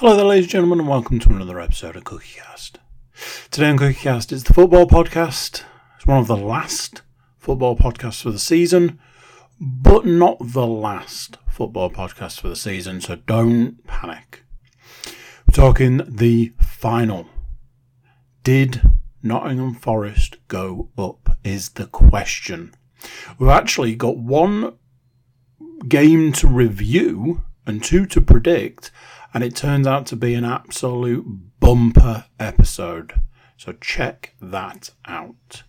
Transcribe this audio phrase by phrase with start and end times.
[0.00, 2.76] Hello there, ladies and gentlemen, and welcome to another episode of CookieCast.
[3.50, 5.64] Today on CookieCast is the football podcast.
[5.96, 7.02] It's one of the last
[7.36, 9.00] football podcasts for the season,
[9.60, 14.44] but not the last football podcast for the season, so don't panic.
[15.48, 17.26] We're talking the final.
[18.44, 18.80] Did
[19.20, 21.38] Nottingham Forest go up?
[21.42, 22.72] Is the question.
[23.36, 24.74] We've actually got one
[25.88, 28.92] game to review and two to predict,
[29.34, 31.24] and it turns out to be an absolute
[31.60, 33.20] bumper episode.
[33.56, 35.62] So check that out.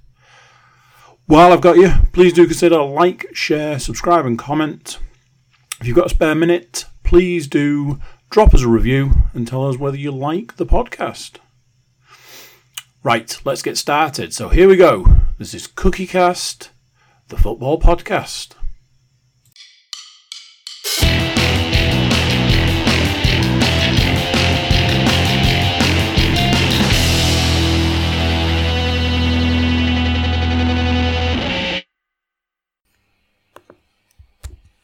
[1.25, 4.99] While I've got you, please do consider like, share, subscribe, and comment.
[5.79, 7.99] If you've got a spare minute, please do
[8.29, 11.37] drop us a review and tell us whether you like the podcast.
[13.03, 14.33] Right, let's get started.
[14.33, 15.05] So here we go.
[15.37, 16.69] This is CookieCast,
[17.29, 18.55] the football podcast.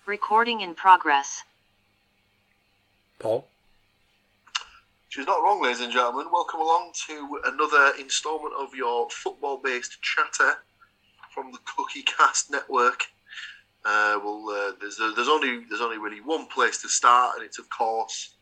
[0.05, 1.41] Recording in progress.
[3.17, 3.47] Paul?
[5.09, 6.27] She's not wrong, ladies and gentlemen.
[6.31, 10.57] Welcome along to another instalment of your football-based chatter
[11.33, 13.05] from the Cookie Cast Network.
[13.83, 17.57] Uh, well, uh, there's there's only there's only really one place to start, and it's
[17.57, 18.35] of course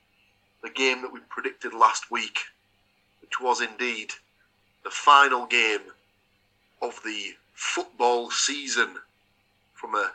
[0.64, 2.39] the game that we predicted last week,
[3.22, 4.11] which was indeed
[4.83, 5.81] the final game
[6.81, 8.95] of the football season
[9.75, 10.11] from a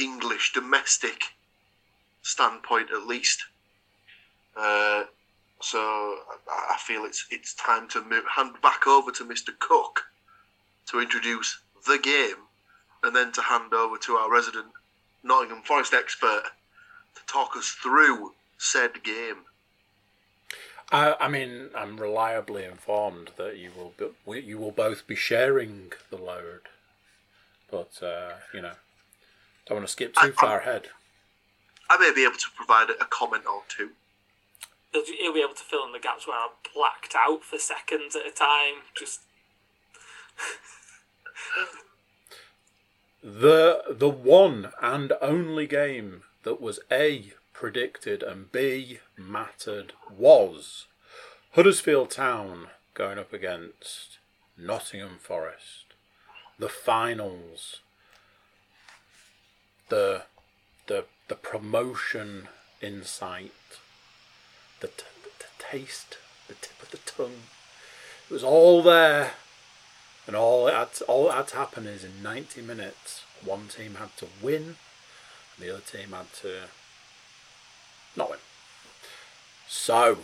[0.00, 1.34] English domestic
[2.22, 3.44] standpoint, at least.
[4.56, 5.04] Uh,
[5.60, 9.56] so I, feel it's it's time to move, hand back over to Mr.
[9.58, 10.04] Cook
[10.86, 12.46] to introduce the game,
[13.02, 14.66] and then to hand over to our resident
[15.22, 16.44] Nottingham Forest expert
[17.14, 19.44] to talk us through said game.
[20.92, 25.92] I, I mean, I'm reliably informed that you will be, you will both be sharing
[26.10, 26.62] the load,
[27.70, 28.72] but uh, you know,
[29.70, 30.88] don't want to skip too I- far ahead.
[31.88, 33.90] I may be able to provide a, a comment or two.
[34.92, 38.14] he'll, he'll be able to fill in the gaps where I'm blacked out for seconds
[38.14, 38.82] at a time.
[38.96, 39.20] Just
[43.22, 50.86] The the one and only game that was A predicted and B mattered was
[51.52, 54.18] Huddersfield Town going up against
[54.56, 55.84] Nottingham Forest.
[56.58, 57.80] The finals.
[59.90, 60.22] The
[60.86, 62.48] the the promotion
[62.80, 63.52] in sight.
[64.80, 65.04] The, t-
[65.38, 66.18] the taste,
[66.48, 67.42] the tip of the tongue.
[68.28, 69.32] It was all there.
[70.26, 73.68] And all it had to, all that had to happen is in 90 minutes, one
[73.68, 74.62] team had to win,
[75.56, 76.62] and the other team had to
[78.14, 78.38] not win.
[79.66, 80.18] So,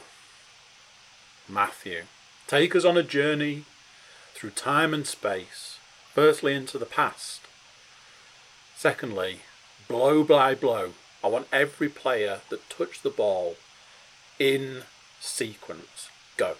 [1.48, 2.02] Matthew,
[2.46, 3.64] take us on a journey
[4.34, 5.78] through time and space.
[6.14, 7.40] Firstly, into the past.
[8.76, 9.40] Secondly,
[9.88, 10.92] blow by blow.
[11.22, 13.56] I want every player that touched the ball
[14.38, 14.82] in
[15.20, 16.08] sequence.
[16.36, 16.56] Go.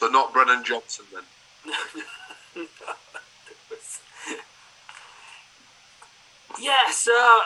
[0.00, 1.24] But not Brennan Johnson then.
[6.60, 7.42] yeah, uh, so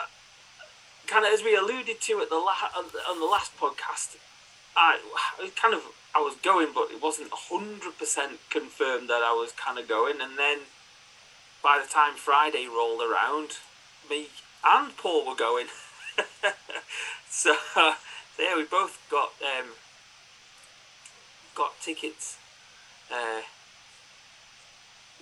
[1.07, 4.15] kind of as we alluded to at the la- on the- last podcast,
[4.75, 4.99] I,
[5.39, 5.81] I kind of
[6.15, 10.21] I was going, but it wasn't hundred percent confirmed that I was kind of going.
[10.21, 10.59] And then
[11.61, 13.57] by the time Friday rolled around,
[14.09, 14.27] me
[14.65, 15.67] and Paul were going.
[17.29, 17.93] so, so
[18.39, 19.69] yeah, we both got um,
[21.55, 22.37] got tickets.
[23.11, 23.41] Uh,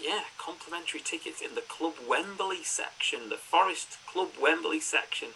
[0.02, 5.30] yeah, complimentary tickets in the Club Wembley section, the Forest Club Wembley section.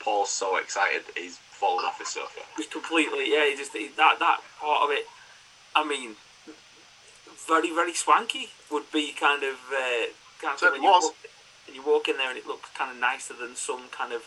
[0.00, 2.40] Paul's so excited he's fallen off his sofa.
[2.56, 5.04] Just completely, yeah, he just he- that that part of it.
[5.76, 6.16] I mean,
[7.46, 10.06] very very swanky would be kind of uh,
[10.40, 11.04] kind of Certainly when you was.
[11.04, 11.16] walk,
[11.70, 14.26] and you walk in there and it looks kind of nicer than some kind of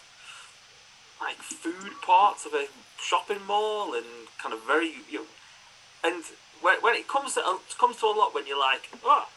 [1.19, 4.05] like food parts of a shopping mall and
[4.41, 5.25] kind of very you know,
[6.03, 6.23] and
[6.61, 9.27] when, when it comes to it comes to a lot when you're like oh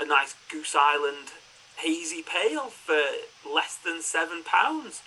[0.00, 1.28] a nice Goose Island
[1.76, 3.00] hazy pale for
[3.46, 5.02] less than seven pounds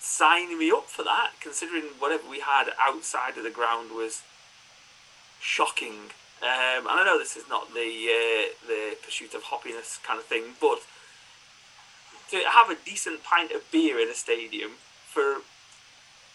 [0.00, 4.22] signing me up for that, considering whatever we had outside of the ground was
[5.40, 6.14] shocking.
[6.40, 10.24] Um, and I know this is not the uh, the pursuit of happiness kind of
[10.24, 10.80] thing, but
[12.30, 14.72] to have a decent pint of beer in a stadium
[15.06, 15.42] for,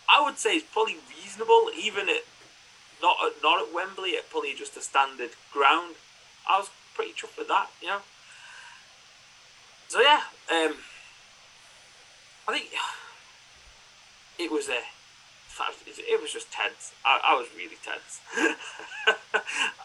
[0.09, 2.23] I would say, it's probably reasonable, even at
[3.01, 5.95] not at, not at Wembley, at probably just a standard ground.
[6.49, 7.99] I was pretty chuffed with that, you know.
[9.89, 10.75] So yeah, um,
[12.47, 12.69] I think
[14.39, 14.79] it was a
[15.87, 16.93] it was just tense.
[17.05, 18.21] I, I was really tense.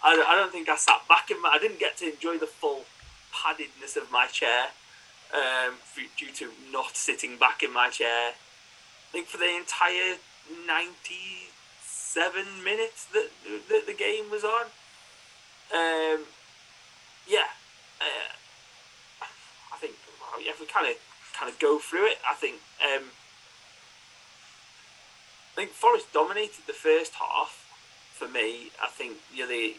[0.03, 1.51] I, I don't think I sat back in my.
[1.51, 2.85] I didn't get to enjoy the full
[3.35, 4.69] paddedness of my chair
[5.35, 5.75] um,
[6.17, 8.33] due to not sitting back in my chair.
[8.33, 10.17] I think for the entire
[10.67, 13.31] ninety-seven minutes that,
[13.69, 14.67] that the game was on.
[15.73, 16.25] Um,
[17.27, 17.49] yeah,
[18.01, 18.33] uh,
[19.73, 20.95] I think well, yeah, if we kind of
[21.39, 22.61] kind of go through it, I think.
[22.83, 23.05] Um,
[25.51, 27.67] I think Forest dominated the first half
[28.15, 28.71] for me.
[28.81, 29.75] I think you know, they,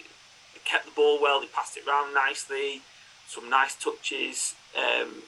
[0.53, 2.81] they kept the ball well, they passed it around nicely,
[3.27, 5.23] some nice touches, um,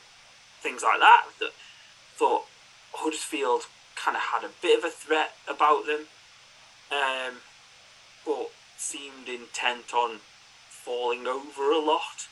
[0.61, 1.25] things like that.
[1.39, 1.51] That
[2.15, 2.45] thought
[2.93, 3.63] Huddersfield
[3.95, 6.07] kind of had a bit of a threat about them,
[6.91, 7.41] um,
[8.25, 10.19] but seemed intent on
[10.69, 12.27] falling over a lot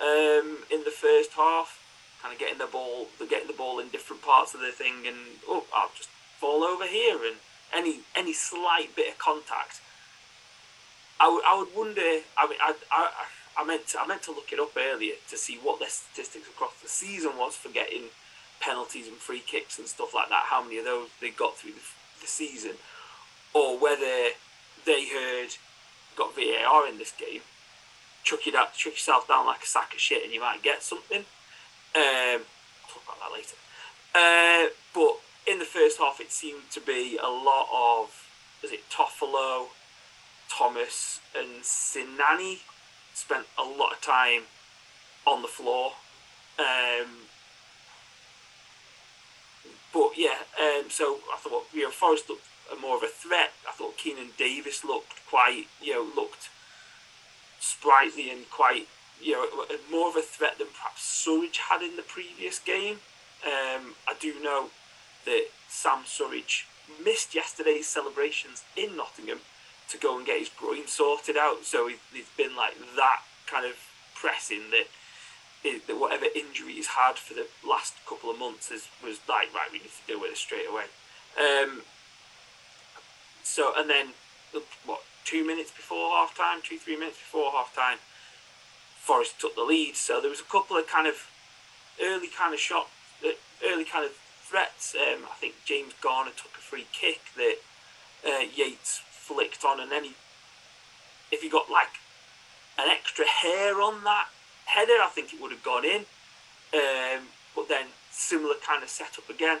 [0.00, 1.78] um, in the first half.
[2.22, 5.16] Kind of getting the ball, getting the ball in different parts of the thing, and
[5.48, 7.36] oh, I'll just fall over here and
[7.72, 9.80] any any slight bit of contact,
[11.18, 12.00] I would I would wonder.
[12.36, 13.10] I mean, I, I
[13.60, 16.48] I meant to, I meant to look it up earlier to see what their statistics
[16.48, 18.04] across the season was for getting
[18.60, 20.44] penalties and free kicks and stuff like that.
[20.46, 21.80] How many of those they got through the,
[22.22, 22.72] the season,
[23.52, 24.30] or whether
[24.86, 25.56] they heard
[26.16, 27.40] got VAR in this game.
[28.22, 30.82] Chuck it out, chuck yourself down like a sack of shit, and you might get
[30.82, 31.24] something.
[31.94, 33.56] Um, I'll talk about that later.
[34.14, 35.20] Uh, but
[35.50, 38.26] in the first half, it seemed to be a lot of,
[38.62, 39.68] is it Toffolo,
[40.48, 42.58] Thomas, and Sinani
[43.20, 44.42] spent a lot of time
[45.26, 45.92] on the floor.
[46.58, 47.28] Um,
[49.92, 52.46] but yeah, um, so I thought you know Forest looked
[52.80, 53.52] more of a threat.
[53.68, 56.48] I thought Keinan Davis looked quite you know looked
[57.58, 58.88] sprightly and quite
[59.20, 59.46] you know
[59.90, 62.96] more of a threat than perhaps Surridge had in the previous game.
[63.44, 64.70] Um, I do know
[65.24, 66.64] that Sam Surridge
[67.02, 69.40] missed yesterday's celebrations in Nottingham
[69.90, 71.64] to go and get his groin sorted out.
[71.64, 73.76] So he's been like that kind of
[74.14, 74.86] pressing that,
[75.86, 79.68] that whatever injury he's had for the last couple of months is, was like, right,
[79.72, 80.84] we need to deal with it straight away.
[81.38, 81.82] Um,
[83.42, 84.08] so, and then,
[84.84, 87.98] what, two minutes before half time, two, three minutes before half time,
[88.98, 89.96] Forest took the lead.
[89.96, 91.26] So there was a couple of kind of
[92.02, 92.88] early kind of shot,
[93.64, 94.12] early kind of
[94.44, 94.94] threats.
[94.94, 97.56] Um, I think James Garner took a free kick that
[98.26, 100.04] uh, Yates flicked on, and then
[101.30, 102.00] if he got like
[102.78, 104.28] an extra hair on that
[104.66, 106.04] header, I think it would have gone in.
[106.72, 109.58] Um, but then similar kind of setup again.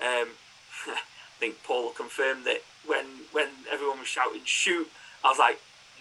[0.00, 0.28] Um,
[0.86, 4.88] I think Paul confirmed that when when everyone was shouting shoot,
[5.24, 5.60] I was like,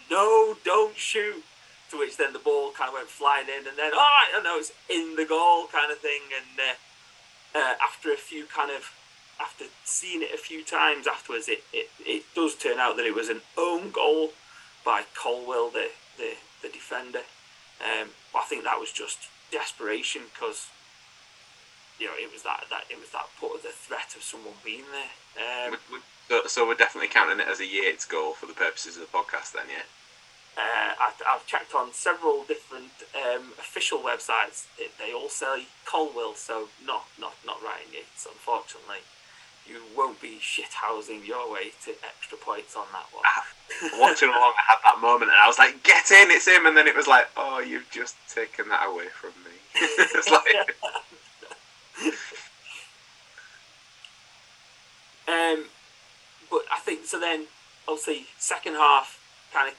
[0.10, 1.44] no, don't shoot.
[1.92, 4.58] To which then the ball kind of went flying in, and then right, I know
[4.58, 6.60] it's in the goal kind of thing, and.
[6.60, 6.74] Uh,
[7.54, 8.92] uh, after a few kind of
[9.42, 13.16] after seeing it a few times afterwards, it, it, it does turn out that it
[13.16, 14.32] was an own goal
[14.86, 17.26] by Colwill, the the, the defender.
[17.82, 20.70] Um, I think that was just desperation because
[22.00, 24.54] you know it was that that it was that put of the threat of someone
[24.64, 25.74] being there.
[25.74, 25.78] Um,
[26.28, 29.18] so, so we're definitely counting it as a Yates goal for the purposes of the
[29.18, 29.84] podcast, then, yeah.
[30.58, 34.68] Uh, I, have checked on several different um, official websites.
[34.78, 38.28] It, they all say Colwill, so not not not Ryan Yates.
[38.28, 39.00] Unfortunately,
[39.68, 43.24] you won't be shithousing your way to extra points on that one.
[44.00, 46.76] Watching along, I had that moment, and I was like, "Get in, it's him!" And
[46.76, 50.76] then it was like, "Oh, you've just taken that away from me." it's like.
[55.28, 55.66] um,
[56.50, 57.20] but I think so.
[57.20, 57.48] Then,
[57.88, 59.20] obviously, second half
[59.54, 59.76] kind of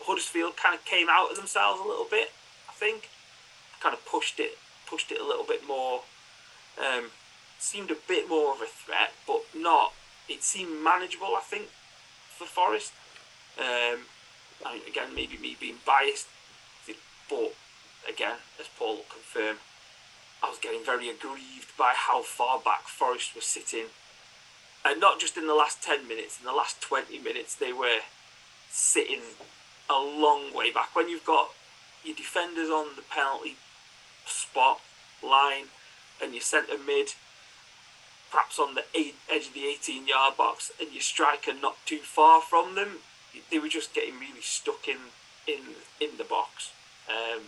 [0.00, 2.30] Huddersfield kind of came out of themselves a little bit.
[2.68, 3.08] I think
[3.80, 6.02] kind of pushed it, pushed it a little bit more.
[6.78, 7.10] Um,
[7.58, 9.92] seemed a bit more of a threat, but not.
[10.28, 11.34] It seemed manageable.
[11.36, 11.68] I think
[12.36, 12.92] for Forest.
[13.58, 14.00] Um,
[14.64, 16.28] I mean, again, maybe me being biased,
[17.28, 17.54] but
[18.08, 19.56] again, as Paul will confirm,
[20.42, 23.86] I was getting very aggrieved by how far back Forest was sitting.
[24.84, 28.00] And not just in the last 10 minutes, in the last 20 minutes, they were
[28.70, 29.20] sitting
[29.90, 30.94] a long way back.
[30.94, 31.50] When you've got
[32.04, 33.56] your defenders on the penalty
[34.26, 34.80] spot
[35.22, 35.66] line
[36.22, 37.14] and your centre mid
[38.30, 41.98] perhaps on the eight, edge of the 18 yard box and your striker not too
[41.98, 42.98] far from them,
[43.50, 44.98] they were just getting really stuck in
[45.46, 45.60] in
[46.00, 46.72] in the box.
[47.08, 47.42] Um,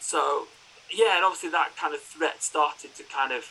[0.00, 0.46] so
[0.90, 3.44] yeah, and obviously that kind of threat started to kind of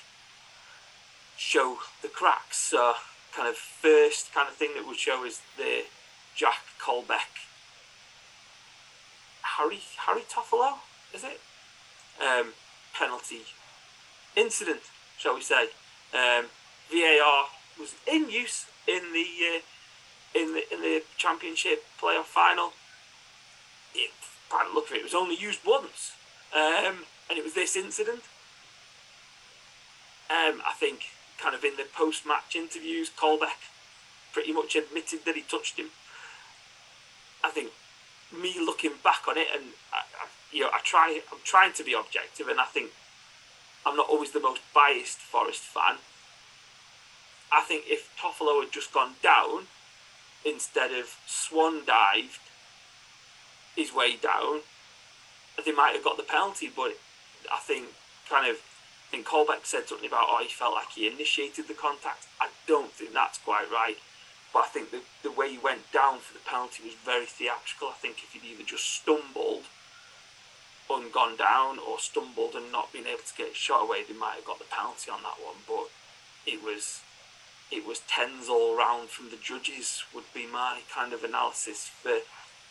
[1.38, 2.58] show the cracks.
[2.58, 2.94] So
[3.36, 5.84] kind of first kind of thing that would show is the
[6.36, 7.46] Jack Colback,
[9.58, 10.80] Harry Harry Toffolo,
[11.14, 11.40] is it?
[12.20, 12.54] Um,
[12.94, 13.42] penalty
[14.38, 14.80] incident,
[15.18, 15.70] shall we say?
[16.14, 16.46] Um,
[16.90, 22.72] VAR was in use in the uh, in the in the championship playoff final.
[23.94, 24.12] It,
[24.50, 26.14] by the look of it, it was only used once,
[26.56, 28.22] um, and it was this incident.
[30.30, 31.00] Um, I think,
[31.42, 33.72] kind of in the post-match interviews, Colback
[34.34, 35.88] pretty much admitted that he touched him.
[37.44, 37.72] I think
[38.32, 41.84] me looking back on it, and I, I, you know, I try, I'm trying to
[41.84, 42.92] be objective, and I think
[43.88, 45.98] I'm not always the most biased Forest fan.
[47.52, 49.68] I think if Toffolo had just gone down
[50.46, 52.40] instead of swan dived
[53.78, 54.62] his way down,
[55.64, 56.70] they might have got the penalty.
[56.74, 56.98] But
[57.52, 57.88] I think
[58.30, 61.74] kind of, I think Colback said something about oh he felt like he initiated the
[61.74, 62.28] contact.
[62.42, 63.96] I don't think that's quite right.
[64.54, 67.88] But I think the, the way he went down for the penalty was very theatrical.
[67.88, 69.64] I think if he'd either just stumbled
[70.90, 74.36] and gone down or stumbled and not been able to get shot away, they might
[74.36, 75.58] have got the penalty on that one.
[75.68, 75.90] But
[76.46, 77.02] it was
[77.72, 82.20] it was tens all round from the judges would be my kind of analysis for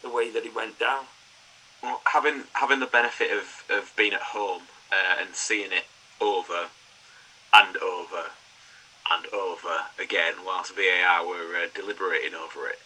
[0.03, 1.05] the way that he went down.
[1.83, 5.85] Well, having having the benefit of, of being at home uh, and seeing it
[6.21, 6.69] over
[7.53, 8.31] and over
[9.13, 12.79] and over again whilst VAR were uh, deliberating over it,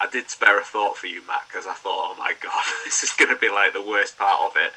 [0.00, 3.02] I did spare a thought for you, Matt, because I thought, oh my god, this
[3.02, 4.72] is going to be like the worst part of it.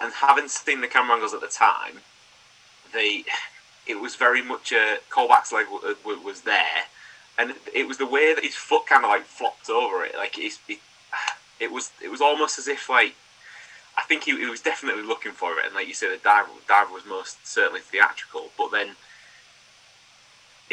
[0.00, 2.00] And having seen the camera angles at the time,
[2.92, 3.24] they
[3.86, 6.86] it was very much a Colback's leg w- uh, w- was there,
[7.38, 10.14] and it was the way that his foot kind of like flopped over it.
[10.16, 10.78] Like it, it,
[11.60, 13.14] it was it was almost as if like
[13.96, 16.46] I think he, he was definitely looking for it, and like you said, the dive
[16.68, 18.96] diver was most certainly theatrical, but then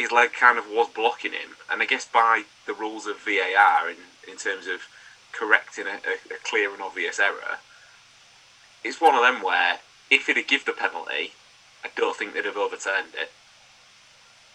[0.00, 3.90] his leg kind of was blocking him, and I guess by the rules of VAR
[3.90, 3.96] in
[4.30, 4.80] in terms of
[5.32, 7.58] correcting a, a, a clear and obvious error,
[8.82, 9.78] it's one of them where
[10.10, 11.32] if he'd have given the penalty,
[11.84, 13.30] I don't think they'd have overturned it.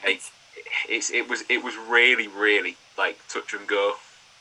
[0.04, 0.32] It,
[0.90, 3.96] it's it was it was really really like touch and go,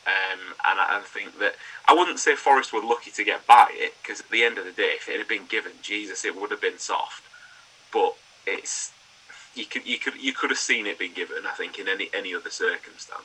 [0.07, 1.55] um, and I, I think that
[1.87, 4.65] I wouldn't say Forest were lucky to get by it because at the end of
[4.65, 7.23] the day, if it had been given, Jesus, it would have been soft.
[7.93, 8.15] But
[8.47, 8.94] it's
[9.55, 11.47] you could you could you could have seen it being given.
[11.47, 13.25] I think in any any other circumstance.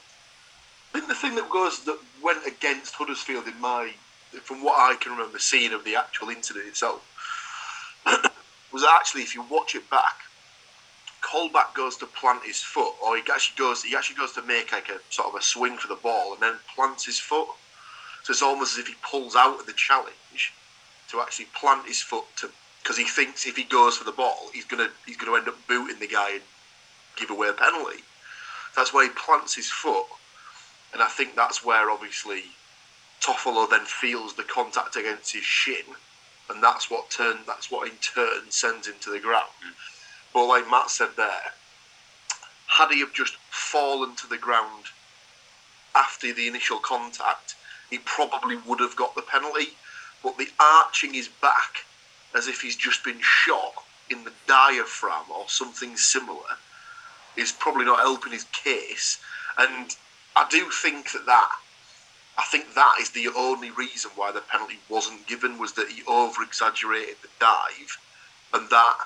[0.93, 3.93] I think the thing that goes that went against Huddersfield in my,
[4.41, 7.05] from what I can remember seeing of the actual incident itself,
[8.73, 10.15] was actually if you watch it back,
[11.21, 14.71] Colback goes to plant his foot, or he actually goes he actually goes to make
[14.71, 17.49] like a sort of a swing for the ball, and then plants his foot.
[18.23, 20.53] So it's almost as if he pulls out of the challenge
[21.09, 22.49] to actually plant his foot to
[22.89, 25.67] because he thinks if he goes for the ball, he's gonna he's gonna end up
[25.67, 26.41] booting the guy and
[27.17, 28.01] give away a penalty.
[28.75, 30.07] That's why he plants his foot,
[30.91, 32.45] and I think that's where obviously
[33.21, 35.85] Toffolo then feels the contact against his shin,
[36.49, 39.51] and that's what turn that's what in turn sends him to the ground.
[39.63, 39.73] Mm.
[40.33, 41.53] But like Matt said there,
[42.69, 44.85] had he have just fallen to the ground
[45.95, 47.53] after the initial contact,
[47.91, 49.73] he probably would have got the penalty.
[50.23, 51.85] But the arching his back
[52.35, 56.57] as if he's just been shot in the diaphragm or something similar
[57.35, 59.19] is probably not helping his case.
[59.57, 59.95] And
[60.35, 61.51] I do think that that
[62.39, 66.03] I think that is the only reason why the penalty wasn't given was that he
[66.07, 67.97] over exaggerated the dive,
[68.53, 68.97] and that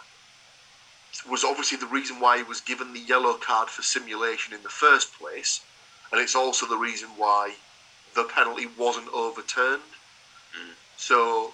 [1.28, 4.70] was obviously the reason why he was given the yellow card for simulation in the
[4.70, 5.62] first place,
[6.12, 7.56] and it's also the reason why
[8.14, 9.82] the penalty wasn't overturned.
[10.56, 10.74] Mm.
[10.98, 11.54] So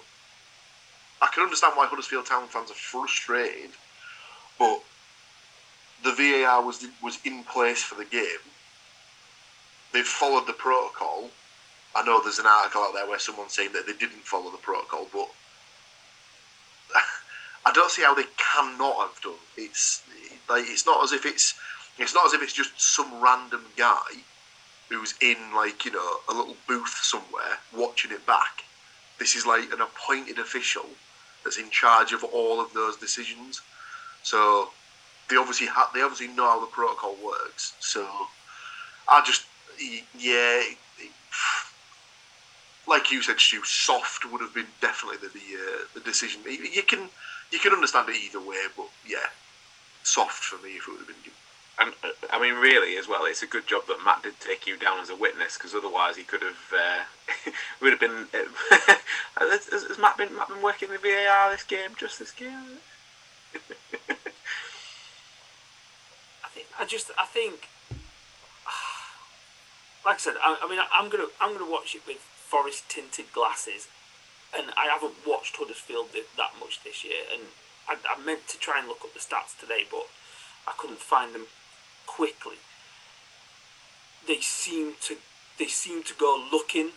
[1.22, 3.70] I can understand why Huddersfield Town fans are frustrated,
[4.58, 4.82] but
[6.02, 8.44] the VAR was was in place for the game.
[9.92, 11.30] They've followed the protocol.
[11.94, 14.58] I know there's an article out there where someone's saying that they didn't follow the
[14.58, 15.28] protocol, but
[17.66, 19.32] I don't see how they cannot have done.
[19.56, 20.02] It's
[20.48, 21.54] like it's not as if it's
[21.98, 24.22] it's not as if it's just some random guy
[24.88, 28.64] who's in like you know a little booth somewhere watching it back.
[29.18, 30.86] This is like an appointed official
[31.44, 33.60] that's in charge of all of those decisions.
[34.22, 34.70] So
[35.28, 37.74] they obviously ha- they obviously know how the protocol works.
[37.80, 38.06] So
[39.08, 39.44] I just
[40.18, 40.62] yeah,
[42.86, 46.40] like you said, Stu, soft would have been definitely the the, uh, the decision.
[46.46, 47.08] You can
[47.50, 49.28] you can understand it either way, but yeah,
[50.02, 51.16] soft for me if it would have been.
[51.80, 54.66] And uh, I mean, really, as well, it's a good job that Matt did take
[54.66, 58.28] you down as a witness, because otherwise he could have uh, would have been.
[58.34, 58.94] Uh,
[59.50, 62.78] has, has Matt been Matt been working the VAR this game, just this game?
[66.44, 67.68] I think I just I think
[70.04, 73.32] like I said I, I mean I'm gonna I'm gonna watch it with forest tinted
[73.32, 73.88] glasses
[74.56, 77.42] and I haven't watched Huddersfield that much this year and
[77.88, 80.06] I, I meant to try and look up the stats today but
[80.66, 81.46] I couldn't find them
[82.16, 82.56] quickly.
[84.26, 85.16] They seem to
[85.58, 86.90] they seem to go looking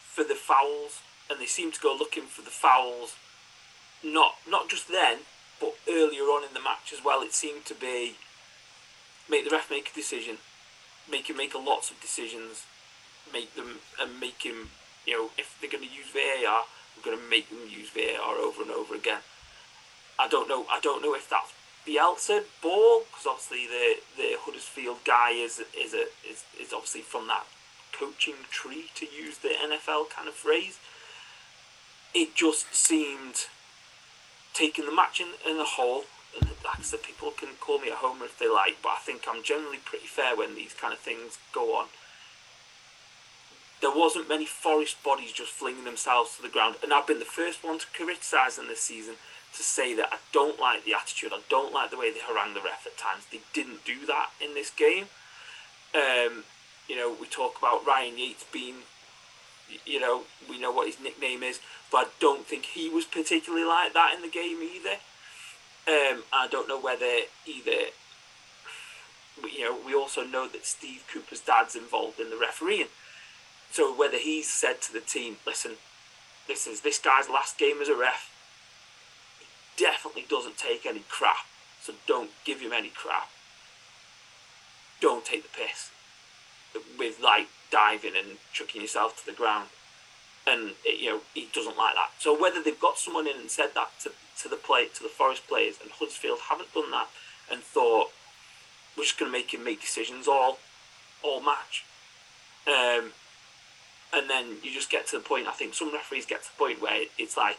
[0.00, 3.16] for the fouls, and they seem to go looking for the fouls.
[4.04, 5.18] Not not just then,
[5.60, 7.22] but earlier on in the match as well.
[7.22, 8.14] It seemed to be
[9.28, 10.38] make the ref make a decision,
[11.10, 12.64] make him make a lots of decisions,
[13.32, 14.70] make them and make him
[15.06, 18.36] you know if they're going to use VAR, we're going to make them use VAR
[18.36, 19.22] over and over again.
[20.18, 20.66] I don't know.
[20.70, 21.52] I don't know if that's
[21.86, 27.28] Bielsa ball because obviously the the Huddersfield guy is is a is, is obviously from
[27.28, 27.46] that
[27.92, 30.78] coaching tree to use the NFL kind of phrase.
[32.14, 33.46] It just seemed
[34.52, 36.04] taking the match in, in a whole.
[36.38, 38.98] And like I said, people can call me a homer if they like, but I
[39.00, 41.86] think I'm generally pretty fair when these kind of things go on.
[43.80, 47.24] There wasn't many Forest bodies just flinging themselves to the ground, and I've been the
[47.24, 49.14] first one to criticise them this season
[49.56, 51.32] to say that I don't like the attitude.
[51.32, 53.26] I don't like the way they harangue the ref at times.
[53.30, 55.06] They didn't do that in this game.
[55.94, 56.44] Um,
[56.88, 58.76] you know, we talk about Ryan Yates being,
[59.84, 61.60] you know, we know what his nickname is,
[61.90, 64.98] but I don't think he was particularly like that in the game either.
[65.88, 67.06] Um, I don't know whether
[67.46, 67.90] either,
[69.42, 72.88] you know, we also know that Steve Cooper's dad's involved in the refereeing.
[73.70, 75.72] So whether he's said to the team, listen,
[76.48, 78.30] this is this guy's last game as a ref,
[80.66, 81.46] take any crap,
[81.80, 83.28] so don't give him any crap.
[85.00, 85.90] Don't take the piss
[86.98, 89.68] with like diving and chucking yourself to the ground.
[90.46, 92.10] And it, you know he doesn't like that.
[92.18, 95.08] So whether they've got someone in and said that to, to the play to the
[95.08, 97.08] Forest players and Huddersfield haven't done that
[97.50, 98.08] and thought
[98.96, 100.58] we're just going to make him make decisions all
[101.22, 101.84] all match.
[102.66, 103.12] Um,
[104.14, 105.46] and then you just get to the point.
[105.46, 107.58] I think some referees get to the point where it's like,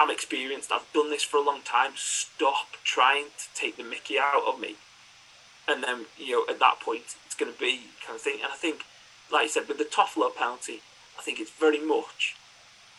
[0.00, 0.70] I'm experienced.
[0.70, 1.92] I've done this for a long time.
[1.96, 4.76] Stop trying to take the Mickey out of me.
[5.66, 8.38] And then you know at that point it's going to be kind of thing.
[8.42, 8.84] And I think,
[9.30, 10.82] like you said, with the Toffolo penalty,
[11.18, 12.36] I think it's very much.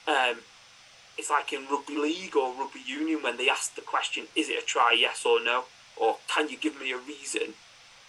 [0.07, 0.39] Um,
[1.17, 4.63] it's like in rugby league or rugby union when they ask the question, "Is it
[4.63, 4.95] a try?
[4.97, 7.55] Yes or no?" Or can you give me a reason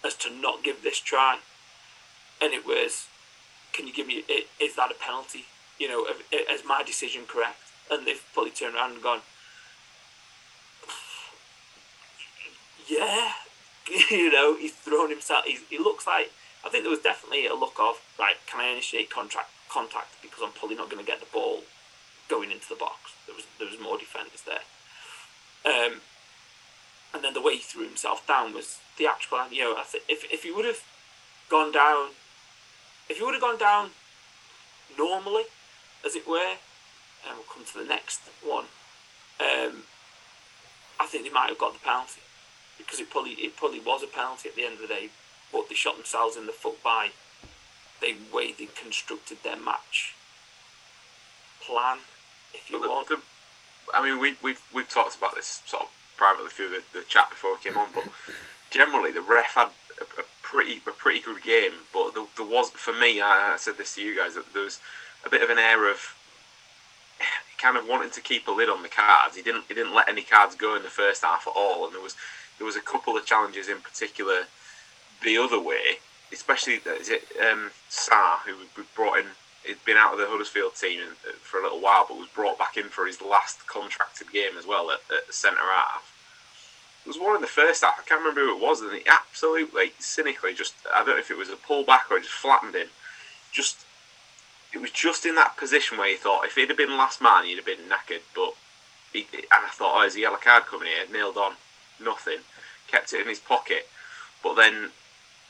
[0.03, 1.39] as to not give this try?
[2.41, 3.07] And it was
[3.73, 4.23] can you give me,
[4.59, 5.45] is that a penalty?
[5.79, 7.70] You know, is my decision correct?
[7.91, 9.21] And they've probably turned around and gone,
[12.87, 13.33] yeah,
[14.09, 16.31] you know, he's thrown himself, he's, he looks like,
[16.65, 20.39] I think there was definitely a look of, right, can I initiate contract contact because
[20.43, 21.63] I'm probably not going to get the ball
[22.27, 23.15] going into the box.
[23.25, 24.65] There was there was more defenders there.
[25.63, 26.01] Um,
[27.13, 29.39] and then the way he threw himself down was theatrical.
[29.39, 30.83] And, you know, I if, if he would have
[31.49, 32.09] gone down
[33.09, 33.91] if he would have gone down
[34.97, 35.43] normally,
[36.05, 36.55] as it were,
[37.27, 38.65] and we'll come to the next one,
[39.39, 39.83] um,
[40.99, 42.21] I think they might have got the penalty
[42.77, 45.09] because it probably it probably was a penalty at the end of the day,
[45.51, 47.09] but they shot themselves in the foot by
[48.01, 50.15] the way they constructed their match
[51.65, 51.99] plan,
[52.53, 53.07] if you But want.
[53.07, 53.21] the-
[53.93, 57.29] I mean, we, we've, we've talked about this sort of privately through the, the chat
[57.29, 58.05] before we came on, but
[58.69, 61.73] generally the ref had a, a pretty a pretty good game.
[61.93, 64.63] But there, there was, for me, I, I said this to you guys, that there
[64.63, 64.79] was
[65.25, 66.15] a bit of an air of
[67.61, 69.35] kind of wanted to keep a lid on the cards.
[69.35, 71.93] He didn't he didn't let any cards go in the first half at all, and
[71.93, 72.15] there was
[72.57, 74.43] there was a couple of challenges in particular
[75.23, 75.99] the other way,
[76.33, 78.55] especially is it um, Sarr who
[78.95, 79.25] brought in.
[79.63, 81.01] He'd been out of the Huddersfield team
[81.43, 84.65] for a little while, but was brought back in for his last contracted game as
[84.65, 86.11] well at, at centre half.
[87.05, 87.99] There was one in the first half.
[87.99, 91.29] I can't remember who it was, and he absolutely cynically just I don't know if
[91.29, 92.87] it was a pullback or just flattened him.
[93.51, 93.85] Just
[94.73, 97.45] it was just in that position where you thought if he'd have been last man,
[97.45, 98.21] he'd have been knackered.
[98.33, 98.53] But
[99.11, 101.05] he, and I thought, oh, is the yellow card coming here?
[101.11, 101.53] Nailed on,
[102.01, 102.39] nothing.
[102.87, 103.87] Kept it in his pocket.
[104.43, 104.91] But then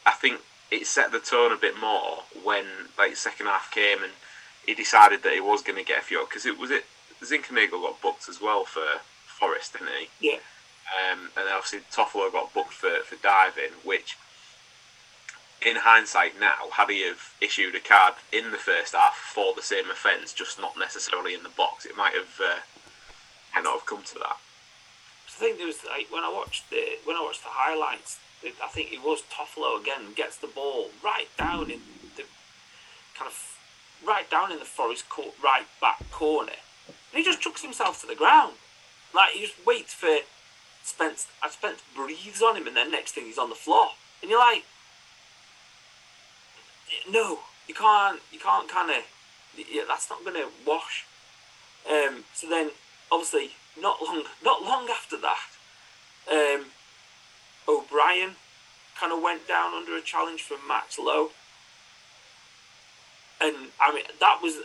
[0.05, 2.65] I think it set the tone a bit more when
[2.97, 4.13] like the second half came and
[4.65, 6.85] he decided that he was going to get a few because it was it
[7.21, 10.29] Zinckernagel got booked as well for Forest, didn't he?
[10.29, 10.39] Yeah.
[10.91, 14.17] Um, and then obviously Toffolo got booked for, for diving, which
[15.65, 19.61] in hindsight now, had he have issued a card in the first half for the
[19.61, 22.59] same offence, just not necessarily in the box, it might have uh,
[23.53, 24.37] might not have come to that.
[25.27, 28.53] I think there was like when I watched the when I watched the highlights, it,
[28.63, 31.81] I think it was Toffolo again gets the ball right down in
[32.15, 32.23] the
[33.17, 33.57] kind of
[34.05, 36.53] right down in the Forest court right back corner,
[36.87, 38.53] and he just chucks himself to the ground.
[39.13, 40.17] Like he just waits for
[40.83, 41.27] Spence.
[41.49, 43.89] Spence breathes on him, and then next thing he's on the floor,
[44.21, 44.63] and you're like,
[47.09, 48.19] no, you can't.
[48.31, 48.97] You can't kind of.
[49.87, 51.05] That's not going to wash.
[51.89, 52.71] Um, so then,
[53.11, 55.49] obviously, not long, not long after that,
[56.31, 56.65] um,
[57.67, 58.31] O'Brien
[58.97, 61.29] kind of went down under a challenge from Max Lowe.
[63.41, 64.57] And I mean, that was.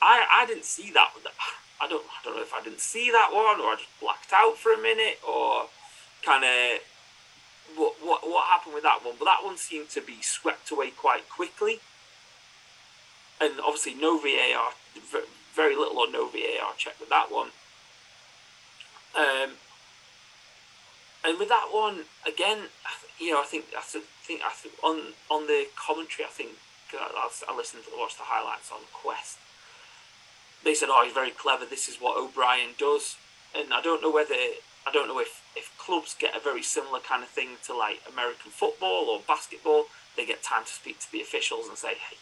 [0.00, 1.10] I, I didn't see that.
[1.80, 4.32] I don't I don't know if I didn't see that one or I just blacked
[4.32, 5.66] out for a minute or
[6.22, 6.80] kind of
[7.76, 9.14] what, what what happened with that one.
[9.18, 11.80] But that one seemed to be swept away quite quickly,
[13.40, 14.72] and obviously no VAR,
[15.54, 17.48] very little or no VAR check with that one.
[19.14, 19.56] Um,
[21.24, 22.68] and with that one again,
[23.18, 26.50] you know, I think I think I think on on the commentary, I think
[26.92, 29.38] I, I listened to watch the highlights on Quest
[30.64, 31.64] they said, "Oh, he's very clever.
[31.64, 33.16] This is what O'Brien does."
[33.54, 34.34] And I don't know whether
[34.86, 38.00] I don't know if if clubs get a very similar kind of thing to like
[38.10, 39.86] American football or basketball.
[40.16, 42.16] They get time to speak to the officials and say, "Hey,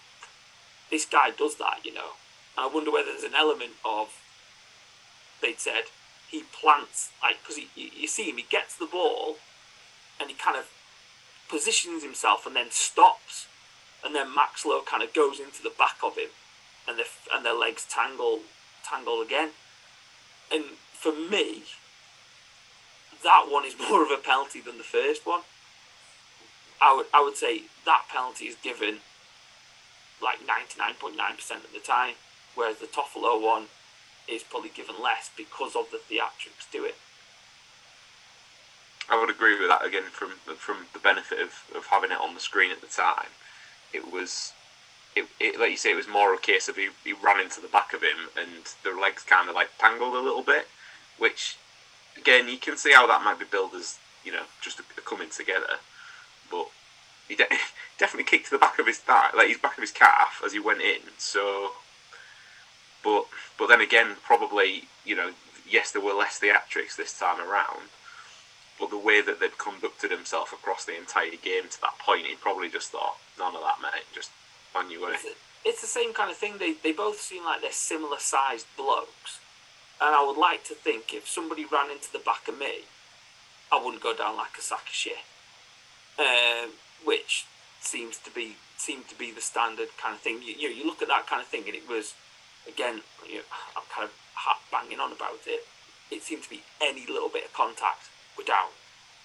[0.91, 2.13] this guy does that," you know.
[2.57, 4.09] And I wonder whether there's an element of
[5.41, 5.85] they'd said
[6.29, 9.39] he plants like because you, see him, he gets the ball
[10.21, 10.71] and he kind of
[11.49, 13.49] positions himself and then stops,
[14.05, 16.31] and then Max Lowe kind of goes into the back of him
[16.87, 18.41] and the, and their legs tangle
[18.85, 19.51] tangle again.
[20.53, 21.65] And for me,
[23.23, 25.43] that one is more of a penalty than the first one.
[26.81, 28.99] I would I would say that penalty is given
[30.23, 32.15] like ninety nine point nine percent of the time,
[32.55, 33.67] whereas the Toffolo one
[34.29, 36.97] is probably given less because of the theatrics to it.
[39.09, 42.35] I would agree with that again from from the benefit of, of having it on
[42.35, 43.29] the screen at the time.
[43.93, 44.53] It was
[45.17, 47.61] it, it, like you say, it was more a case of he, he ran into
[47.61, 50.69] the back of him and the legs kind of like tangled a little bit,
[51.19, 51.57] which
[52.21, 55.01] again you can see how that might be billed as you know just a, a
[55.01, 55.81] coming together,
[56.51, 56.67] but
[57.29, 57.49] he de-
[57.99, 60.59] definitely kicked the back of his thigh, like his back of his calf as he
[60.59, 61.01] went in.
[61.19, 61.73] So,
[63.03, 63.27] but
[63.59, 65.33] but then again, probably you know
[65.69, 67.89] yes there were less theatrics this time around,
[68.79, 72.35] but the way that they'd conducted himself across the entire game to that point, he
[72.35, 74.05] probably just thought none of that, mate.
[74.15, 74.31] Just
[74.75, 75.27] on it's,
[75.65, 76.59] it's the same kind of thing.
[76.59, 79.41] They, they both seem like they're similar sized blokes.
[80.01, 82.85] And I would like to think if somebody ran into the back of me,
[83.71, 85.25] I wouldn't go down like a sack of shit.
[86.19, 86.71] Um,
[87.05, 87.47] which
[87.81, 90.41] seems to be seemed to be the standard kind of thing.
[90.43, 92.15] You, you, you look at that kind of thing, and it was
[92.69, 94.13] again, you know, I'm kind of
[94.71, 95.67] banging on about it.
[96.11, 98.73] It seemed to be any little bit of contact, we're down,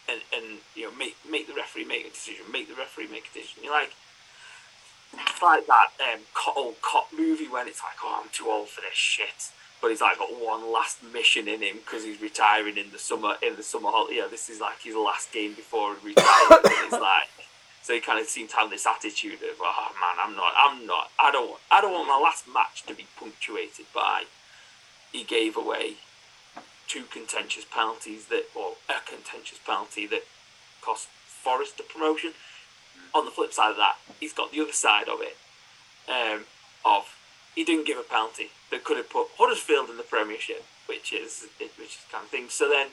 [0.07, 3.27] and and you know make make the referee make a decision, make the referee make
[3.31, 3.63] a decision.
[3.63, 3.93] You're like,
[5.13, 6.21] it's like that um,
[6.55, 9.51] old cop movie when it's like, oh, I'm too old for this shit.
[9.85, 13.35] But he's like got one last mission in him because he's retiring in the summer.
[13.43, 16.65] In the summer, know, this is like his last game before retirement.
[16.65, 17.29] it's like,
[17.83, 20.87] so he kind of seemed to have this attitude of, oh man, I'm not, I'm
[20.87, 24.23] not, I don't, want, I don't want my last match to be punctuated by.
[25.11, 25.97] He gave away
[26.87, 30.23] two contentious penalties that, or a contentious penalty that
[30.81, 32.31] cost Forest the promotion
[33.13, 35.37] on the flip side of that, he's got the other side of it.
[36.09, 36.45] Um,
[36.83, 37.15] of
[37.53, 41.47] he didn't give a penalty that could have put Huddersfield in the Premiership, which is
[41.57, 42.49] which is kind of thing.
[42.49, 42.87] So then,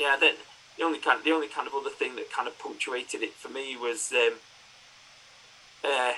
[0.00, 0.36] yeah, then
[0.78, 3.34] the only kind of, the only kind of other thing that kind of punctuated it
[3.34, 4.40] for me was um,
[5.84, 6.12] uh,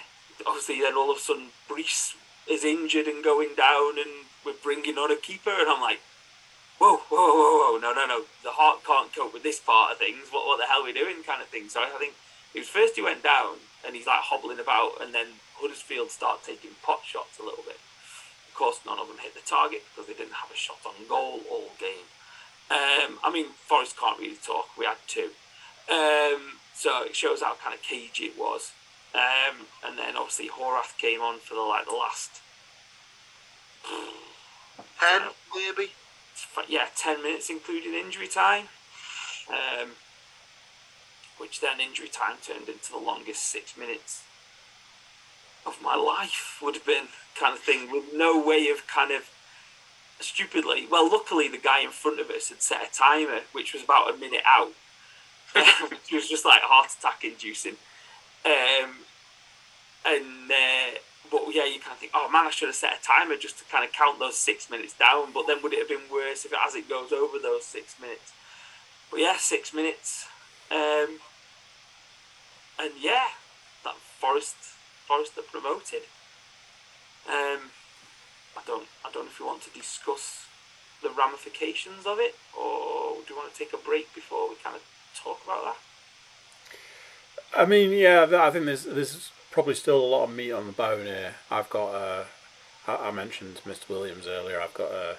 [0.46, 2.14] obviously then all of a sudden Brice
[2.48, 5.98] is injured and going down, and we're bringing on a keeper, and I'm like,
[6.78, 9.98] whoa, whoa, whoa, whoa, no, no, no, the heart can't cope with this part of
[9.98, 10.30] things.
[10.30, 11.68] What, what the hell are we doing, kind of thing.
[11.68, 12.14] So I think
[12.54, 15.26] it was first he went down and he's like hobbling about, and then
[15.58, 17.80] Huddersfield start taking pot shots a little bit.
[18.54, 20.94] Of course, none of them hit the target because they didn't have a shot on
[21.08, 22.06] goal all game.
[22.70, 24.68] Um, I mean, Forest can't really talk.
[24.78, 25.30] We had two,
[25.90, 28.70] um, so it shows how kind of cagey it was.
[29.12, 32.42] Um, and then obviously Horvath came on for the like the last
[35.00, 35.90] ten maybe.
[36.68, 38.68] Yeah, ten minutes including injury time.
[39.50, 39.90] Um,
[41.38, 44.22] which then injury time turned into the longest six minutes
[45.66, 49.30] of my life would have been kind of thing with no way of kind of
[50.20, 53.82] stupidly well luckily the guy in front of us had set a timer which was
[53.82, 54.72] about a minute out.
[55.90, 57.76] Which was just like heart attack inducing.
[58.44, 58.90] Um,
[60.04, 60.98] and uh,
[61.30, 63.58] but yeah you kind of think oh man I should have set a timer just
[63.58, 66.44] to kind of count those six minutes down but then would it have been worse
[66.44, 68.32] if it, as it goes over those six minutes?
[69.10, 70.26] But yeah six minutes.
[70.70, 71.20] Um,
[72.80, 73.28] and yeah,
[73.84, 74.56] that Forest
[75.06, 76.02] Forest are promoted.
[77.28, 77.70] Um,
[78.56, 80.46] I don't I don't know if you want to discuss
[81.02, 84.76] the ramifications of it, or do you want to take a break before we kind
[84.76, 84.82] of
[85.14, 85.76] talk about that?
[87.56, 90.72] I mean, yeah, I think there's there's probably still a lot of meat on the
[90.72, 91.36] bone here.
[91.50, 92.24] I've got a,
[92.88, 93.88] I mentioned Mr.
[93.88, 94.60] Williams earlier.
[94.60, 95.16] I've got a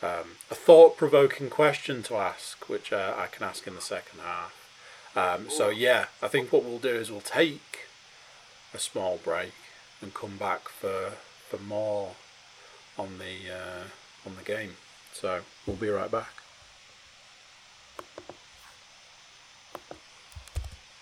[0.00, 4.20] um, a thought provoking question to ask, which uh, I can ask in the second
[4.20, 4.54] half.
[5.16, 7.88] Um, so yeah, I think what we'll do is we'll take
[8.72, 9.54] a small break
[10.02, 11.12] and come back for
[11.48, 12.14] for more
[12.98, 13.84] on the uh,
[14.26, 14.76] on the game.
[15.12, 16.32] So we'll be right back.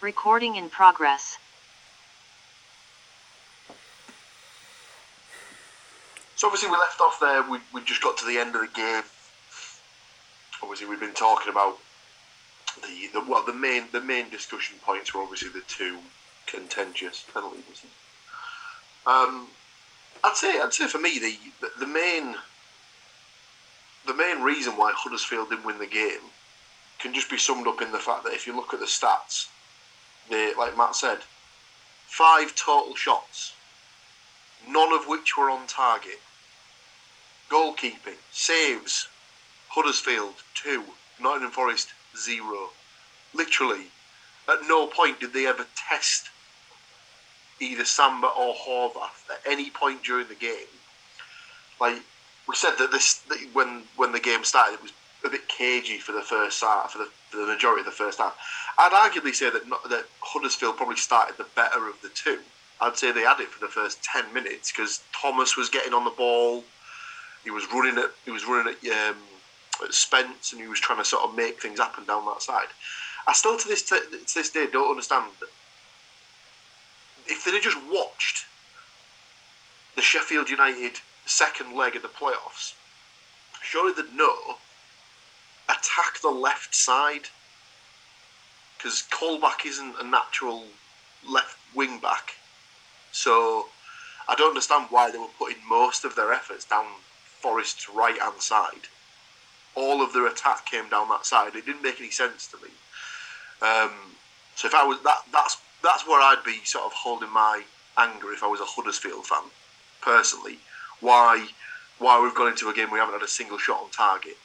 [0.00, 1.38] Recording in progress.
[6.36, 7.42] So obviously we left off there.
[7.50, 9.02] We we just got to the end of the game.
[10.62, 11.78] Obviously we've been talking about
[12.82, 15.98] the, the well the main the main discussion points were obviously the two
[16.46, 17.84] contentious penalties.
[19.06, 19.48] Um,
[20.24, 21.36] I'd say I'd say for me the
[21.78, 22.34] the main
[24.06, 26.32] the main reason why Huddersfield didn't win the game
[26.98, 29.48] can just be summed up in the fact that if you look at the stats,
[30.28, 31.18] they like Matt said,
[32.06, 33.52] five total shots,
[34.66, 36.20] none of which were on target.
[37.48, 39.08] Goalkeeping, saves,
[39.68, 40.82] Huddersfield two,
[41.20, 42.70] Nottingham Forest zero.
[43.32, 43.86] Literally,
[44.48, 46.30] at no point did they ever test
[47.60, 50.66] either Samba or Horvath at any point during the game.
[51.80, 52.02] Like
[52.48, 54.92] we said that this when when the game started, it was
[55.24, 58.18] a bit cagey for the first half, for the, for the majority of the first
[58.18, 58.36] half.
[58.78, 62.38] I'd arguably say that not, that Huddersfield probably started the better of the two.
[62.80, 66.04] I'd say they had it for the first ten minutes because Thomas was getting on
[66.04, 66.62] the ball.
[67.44, 69.16] He was running at he was running at, um,
[69.82, 72.68] at Spence, and he was trying to sort of make things happen down that side.
[73.26, 75.24] I still to this t- to this day don't understand
[77.28, 78.46] if they'd have just watched
[79.94, 82.74] the Sheffield United second leg of the playoffs,
[83.62, 84.56] surely they'd know
[85.68, 87.28] attack the left side
[88.76, 90.64] because Colback isn't a natural
[91.28, 92.34] left wing back.
[93.10, 93.66] So
[94.28, 96.86] I don't understand why they were putting most of their efforts down
[97.40, 98.88] Forest's right hand side.
[99.74, 101.54] All of their attack came down that side.
[101.54, 102.70] It didn't make any sense to me.
[103.62, 103.90] Um,
[104.54, 107.62] so if I was that, that's that's where I'd be sort of holding my
[107.96, 109.50] anger if I was a Huddersfield fan,
[110.00, 110.58] personally.
[111.00, 111.48] Why
[111.98, 114.36] why we've gone into a game we haven't had a single shot on target?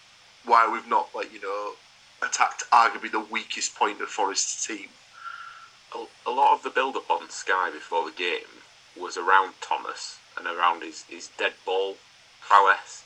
[0.46, 1.74] Why we've not like you know
[2.22, 4.90] attacked arguably the weakest point of Forest's team?
[6.26, 8.64] A, lot of the build up on Sky before the game
[8.98, 11.98] was around Thomas and around his, his dead ball
[12.40, 13.04] prowess.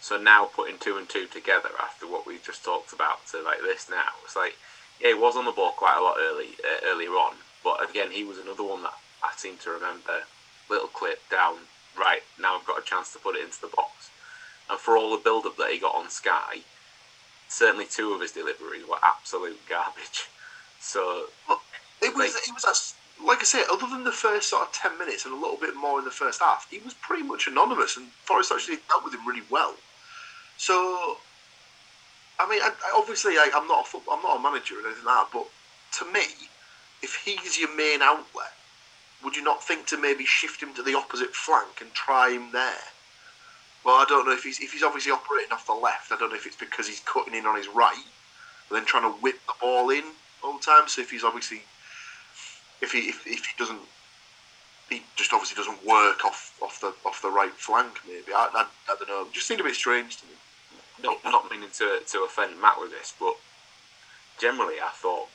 [0.00, 3.60] So now putting two and two together after what we've just talked about to like
[3.62, 4.56] this now, it's like
[5.00, 8.10] yeah, he was on the ball quite a lot early uh, earlier on, but again,
[8.10, 10.22] he was another one that I seem to remember.
[10.68, 11.56] Little clip down,
[11.98, 14.10] right now I've got a chance to put it into the box.
[14.68, 16.60] And for all the build up that he got on Sky,
[17.48, 20.28] certainly two of his deliveries were absolute garbage.
[20.82, 21.26] So
[22.00, 24.72] It was Like- it was as like I say, other than the first sort of
[24.72, 27.46] ten minutes and a little bit more in the first half, he was pretty much
[27.46, 29.74] anonymous, and Forest actually dealt with him really well.
[30.56, 31.18] So,
[32.38, 35.04] I mean, I, I- obviously, I, I'm not a I'm not a manager or anything
[35.04, 35.46] like that, but
[35.98, 36.24] to me,
[37.02, 38.52] if he's your main outlet,
[39.24, 42.52] would you not think to maybe shift him to the opposite flank and try him
[42.52, 42.84] there?
[43.84, 46.12] Well, I don't know if he's if he's obviously operating off the left.
[46.12, 49.10] I don't know if it's because he's cutting in on his right, and then trying
[49.10, 50.04] to whip the ball in
[50.42, 50.88] all the time.
[50.88, 51.62] So if he's obviously
[52.82, 53.80] if he if, if he doesn't
[54.90, 58.66] he just obviously doesn't work off off the off the right flank maybe I, I,
[58.90, 60.32] I don't know it just seemed a bit strange to me
[61.02, 63.36] not, not meaning to to offend Matt with this, but
[64.38, 65.28] generally I thought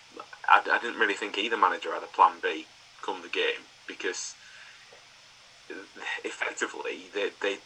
[0.49, 2.65] I, I didn't really think either manager had a plan B
[3.01, 4.35] come the game because
[6.23, 7.57] effectively they they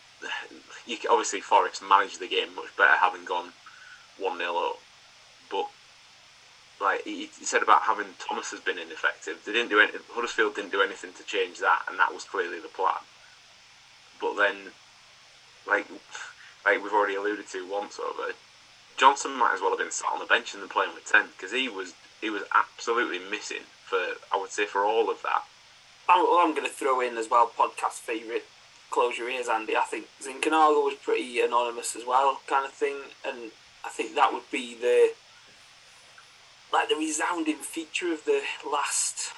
[0.86, 3.54] you, obviously Forest managed the game much better having gone
[4.18, 4.80] one 0 up,
[5.50, 5.68] but
[6.82, 9.40] like he said about having Thomas has been ineffective.
[9.46, 12.60] They didn't do any, Huddersfield didn't do anything to change that, and that was clearly
[12.60, 13.04] the plan.
[14.20, 14.74] But then,
[15.68, 15.88] like
[16.66, 18.34] like we've already alluded to once over,
[18.98, 21.28] Johnson might as well have been sat on the bench and then playing with ten
[21.36, 24.00] because he was he was absolutely missing for
[24.32, 25.44] I would say for all of that.
[26.08, 28.44] I'm, I'm going to throw in as well podcast favourite.
[28.92, 29.76] Close your ears, Andy.
[29.76, 33.52] I think Zinchenko was pretty anonymous as well, kind of thing, and
[33.86, 35.12] I think that would be the
[36.72, 39.34] like the resounding feature of the last.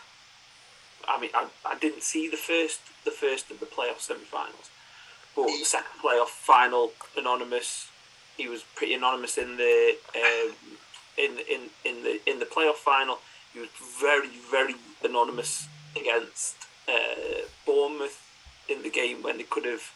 [1.08, 4.70] I mean, I, I didn't see the first the first of the playoff semi-finals,
[5.36, 7.90] but the second playoff final, anonymous.
[8.38, 10.56] He was pretty anonymous in the um,
[11.18, 13.20] in in in the in the playoff final.
[13.54, 13.70] He was
[14.00, 16.56] very very anonymous against
[16.88, 18.22] uh, Bournemouth
[18.70, 19.92] in the game when they could have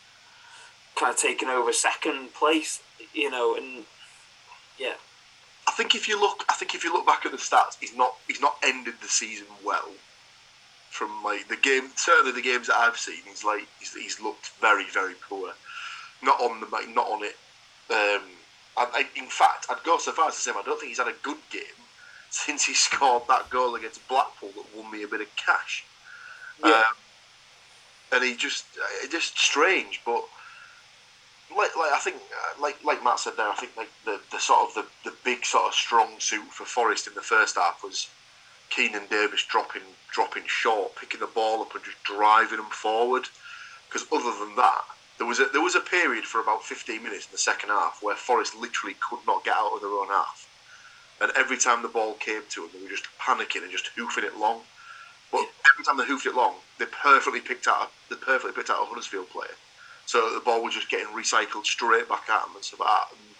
[0.95, 2.81] kind of taken over second place,
[3.13, 3.85] you know, and
[4.77, 4.95] yeah,
[5.67, 7.95] I think if you look I think if you look back at the stats he's
[7.95, 9.89] not he's not ended the season well
[10.89, 14.51] from like the game certainly the games that I've seen he's like he's, he's looked
[14.61, 15.53] very very poor
[16.23, 17.35] not on the not on it
[17.89, 18.23] um,
[18.77, 20.97] I, I, in fact I'd go so far as to say I don't think he's
[20.97, 21.79] had a good game
[22.29, 25.85] since he scored that goal against Blackpool that won me a bit of cash.
[26.63, 26.71] Yeah.
[26.71, 26.83] Um,
[28.13, 30.23] and he just, uh, just strange, but
[31.55, 34.39] like, like I think, uh, like like Matt said there, I think like the, the
[34.39, 37.83] sort of the, the big sort of strong suit for Forest in the first half
[37.83, 38.09] was
[38.69, 43.25] Keinan Davis dropping dropping short, picking the ball up and just driving them forward.
[43.87, 44.83] Because other than that,
[45.17, 47.99] there was a there was a period for about 15 minutes in the second half
[48.01, 50.47] where Forest literally could not get out of their own half,
[51.21, 54.25] and every time the ball came to them, they were just panicking and just hoofing
[54.25, 54.61] it long.
[55.31, 58.83] But every time they hoofed it long, they perfectly picked out they perfectly picked out
[58.83, 59.55] a Huddersfield player,
[60.05, 63.07] so the ball was just getting recycled straight back at them and stuff like that.
[63.11, 63.35] And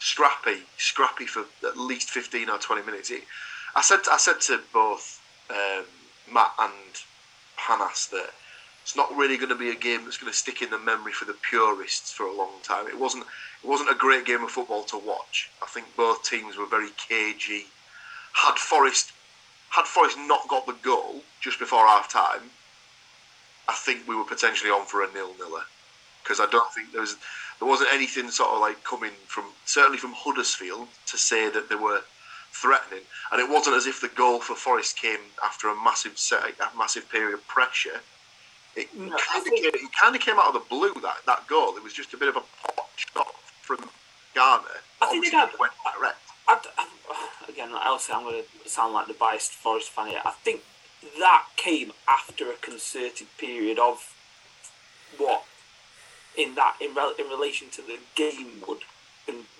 [0.00, 3.10] scrappy, scrappy for at least 15 or 20 minutes.
[3.10, 3.24] It,
[3.74, 5.84] I said I said to both um,
[6.30, 6.72] Matt and
[7.58, 8.30] Panas that
[8.82, 11.12] it's not really going to be a game that's going to stick in the memory
[11.12, 12.86] for the purists for a long time.
[12.86, 13.24] It wasn't
[13.62, 15.50] it wasn't a great game of football to watch.
[15.62, 17.66] I think both teams were very cagey.
[18.32, 19.12] Had Forest
[19.70, 22.50] had Forest not got the goal just before half time,
[23.68, 25.64] I think we were potentially on for a nil niller
[26.22, 27.16] because I don't think there was
[27.58, 31.76] there wasn't anything sort of like coming from certainly from Huddersfield to say that they
[31.76, 32.02] were
[32.50, 36.42] threatening, and it wasn't as if the goal for Forest came after a massive set,
[36.60, 38.00] a massive period of pressure.
[38.76, 41.76] It No, kind of came, kind of came out of the blue that that goal.
[41.76, 43.78] It was just a bit of a pot shot from
[44.34, 44.64] Garner.
[45.00, 46.18] I think they got- it went direct.
[46.48, 46.88] I, I,
[47.48, 50.20] again, obviously, I'm going to sound like the biased Forest fan here.
[50.24, 50.62] I think
[51.18, 54.12] that came after a concerted period of
[55.18, 55.44] what,
[56.36, 58.80] in that in, rel- in relation to the game, would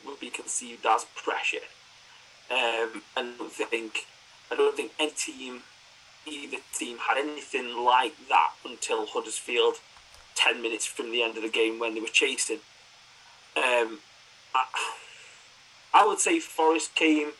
[0.04, 1.58] would be conceived as pressure.
[2.50, 4.06] Um, and I don't think
[4.50, 5.62] I don't think any team,
[6.26, 9.76] either team, had anything like that until Huddersfield,
[10.34, 12.60] ten minutes from the end of the game when they were chasing.
[13.56, 14.00] Um,
[14.54, 14.64] I,
[15.94, 17.32] I would say Forest came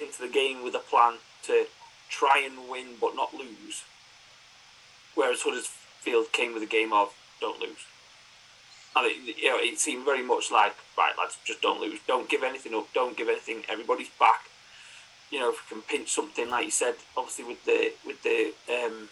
[0.00, 1.66] into the game with a plan to
[2.08, 3.84] try and win but not lose,
[5.14, 7.86] whereas Huddersfield came with a game of don't lose.
[8.96, 12.28] And it, you know, it seemed very much like right, lads, just don't lose, don't
[12.28, 13.62] give anything up, don't give anything.
[13.68, 14.49] Everybody's back.
[15.30, 18.52] You know, if we can pinch something, like you said, obviously with the with the
[18.68, 19.08] um,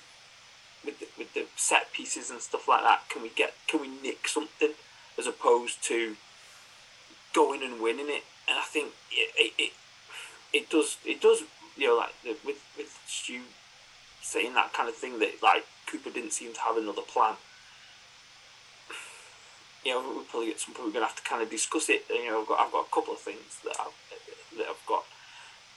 [0.84, 3.88] with the, with the set pieces and stuff like that, can we get can we
[3.88, 4.72] nick something
[5.18, 6.16] as opposed to
[7.34, 8.24] going and winning it?
[8.48, 9.72] And I think it it,
[10.52, 11.42] it, does it does
[11.76, 13.42] you know like the, with with Stu
[14.22, 17.34] saying that kind of thing that like Cooper didn't seem to have another plan.
[19.84, 22.04] You know, we'll probably at some point we're gonna have to kind of discuss it.
[22.10, 24.07] You know, I've got I've got a couple of things that I've.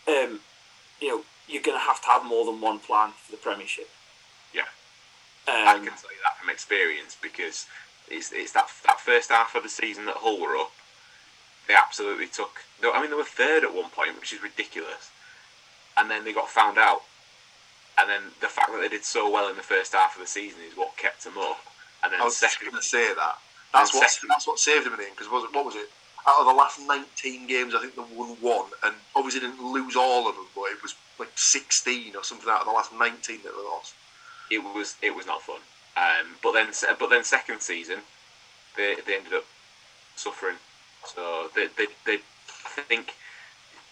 [0.08, 0.40] Um,
[1.00, 3.90] you know, you're gonna have to have more than one plan for the Premiership.
[4.54, 4.64] Yeah.
[5.48, 7.66] I Um, can tell you that from experience because
[8.08, 10.72] it's, it's that that first half of the season that Hull were up.
[11.68, 12.64] They absolutely took.
[12.82, 15.12] no, I mean, they were third at one point, which is ridiculous.
[15.98, 17.04] And then they got found out.
[17.98, 20.28] And then the fact that they did so well in the first half of the
[20.28, 21.60] season is what kept them up.
[22.04, 23.38] And then I was just going to say that.
[23.74, 25.16] That's what second- that's what saved them in the end.
[25.16, 25.90] Because was it, what was it?
[26.28, 29.96] Out of the last 19 games, I think they won one, and obviously didn't lose
[29.96, 33.42] all of them, but it was like 16 or something out of the last 19
[33.44, 33.94] that they lost.
[34.52, 35.62] it was it was not fun.
[35.98, 38.00] Um, but then but then second season,
[38.78, 39.46] they they ended up
[40.16, 40.58] suffering.
[41.06, 42.20] So they they, they
[42.78, 43.14] I think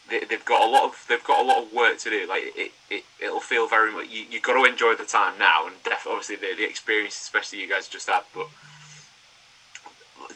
[0.09, 2.27] they, they've got a lot of they've got a lot of work to do.
[2.27, 5.67] Like it, it it'll feel very much you you got to enjoy the time now
[5.67, 8.23] and def- obviously the, the experience, especially you guys just had.
[8.33, 8.47] But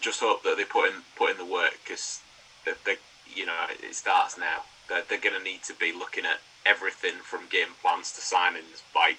[0.04, 2.20] just hope that they put in put in the work because
[2.66, 2.98] they, they
[3.34, 4.64] you know it starts now.
[4.90, 8.84] They're, they're going to need to be looking at everything from game plans to signings
[8.94, 9.18] like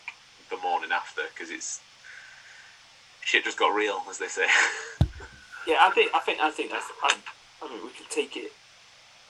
[0.51, 1.81] the morning after because it's
[3.23, 4.47] shit just got real, as they say.
[5.67, 6.87] Yeah, I think I think I think that's.
[7.03, 7.17] I,
[7.63, 8.53] I mean, we can take it.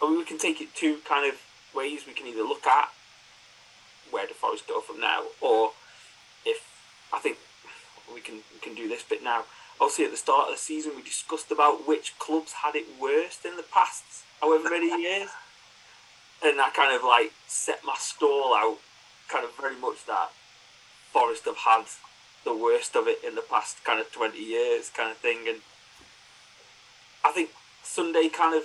[0.02, 1.38] I mean, we can take it two kind of
[1.74, 2.02] ways.
[2.06, 2.90] We can either look at
[4.10, 5.72] where the Forest go from now, or
[6.44, 6.58] if
[7.12, 7.38] I think
[8.12, 9.44] we can we can do this bit now.
[9.81, 13.45] Obviously, at the start of the season, we discussed about which clubs had it worst
[13.45, 14.05] in the past
[14.41, 15.31] however many years,
[16.45, 18.79] and I kind of like set my stall out,
[19.29, 20.31] kind of very much that
[21.12, 21.85] Forest have had
[22.45, 25.59] the worst of it in the past kind of twenty years, kind of thing, and.
[27.27, 27.51] I think
[27.83, 28.64] Sunday kind of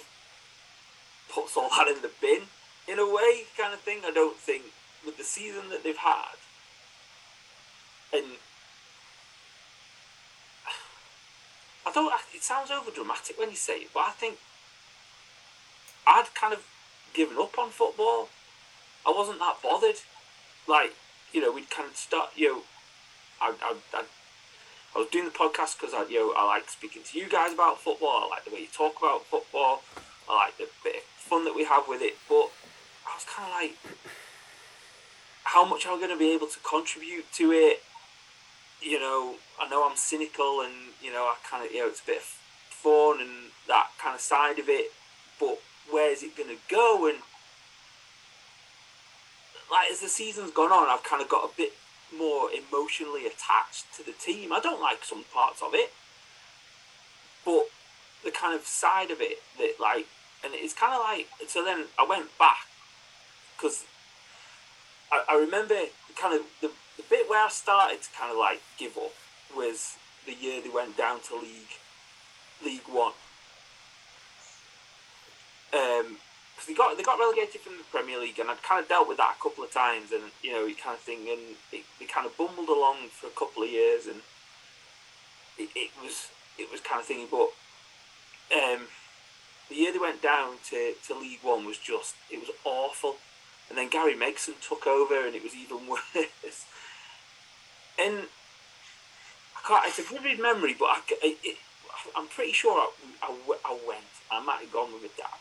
[1.34, 2.41] puts all that in the bin
[2.89, 3.99] in a way, kind of thing.
[4.05, 4.64] I don't think
[5.05, 6.36] with the season that they've had,
[8.12, 8.26] and
[11.89, 12.13] I don't.
[12.35, 14.37] It sounds over dramatic when you say it, but I think
[16.05, 16.63] I'd kind of
[17.15, 18.29] given up on football.
[19.07, 19.95] I wasn't that bothered.
[20.67, 20.93] Like
[21.33, 22.29] you know, we'd kind of start.
[22.35, 22.61] You know,
[23.41, 24.03] I I, I
[24.95, 27.53] I was doing the podcast because I, you know, I like speaking to you guys
[27.53, 28.25] about football.
[28.25, 29.81] I like the way you talk about football.
[30.29, 32.17] I like the bit of fun that we have with it.
[32.27, 32.49] But
[33.05, 33.77] I was kind of like,
[35.43, 37.81] how much am I going to be able to contribute to it?
[38.82, 42.01] You know, I know I'm cynical, and you know, I kind of, you know, it's
[42.01, 44.91] a bit of fun and that kind of side of it,
[45.39, 45.59] but
[45.91, 47.07] where is it going to go?
[47.07, 47.19] And
[49.71, 51.73] like as the season's gone on, I've kind of got a bit
[52.15, 54.51] more emotionally attached to the team.
[54.51, 55.91] I don't like some parts of it,
[57.45, 57.65] but
[58.23, 60.07] the kind of side of it that like,
[60.43, 61.27] and it's kind of like.
[61.47, 62.67] So then I went back
[63.55, 63.84] because
[65.11, 65.75] I, I remember
[66.19, 69.15] kind of the, the bit where I started to kind of like give up
[69.55, 69.95] was
[70.25, 71.79] the year they went down to League
[72.63, 73.13] League One.
[75.71, 76.17] Um,
[76.59, 79.07] because they got they got relegated from the Premier League, and I'd kind of dealt
[79.07, 81.85] with that a couple of times, and you know, you kind of thing, and it,
[81.99, 84.19] they kind of bumbled along for a couple of years, and
[85.57, 86.27] it, it was
[86.57, 87.55] it was kind of thingy, but
[88.51, 88.87] um,
[89.69, 93.15] the year they went down to, to League One was just it was awful,
[93.69, 96.65] and then Gary Megson took over, and it was even worse,
[97.99, 98.27] and
[99.55, 101.57] I can't, it's a vivid memory, but I, it,
[102.15, 102.89] I'm pretty sure I,
[103.23, 103.35] I,
[103.65, 104.05] I went.
[104.31, 105.39] I might have gone with my dad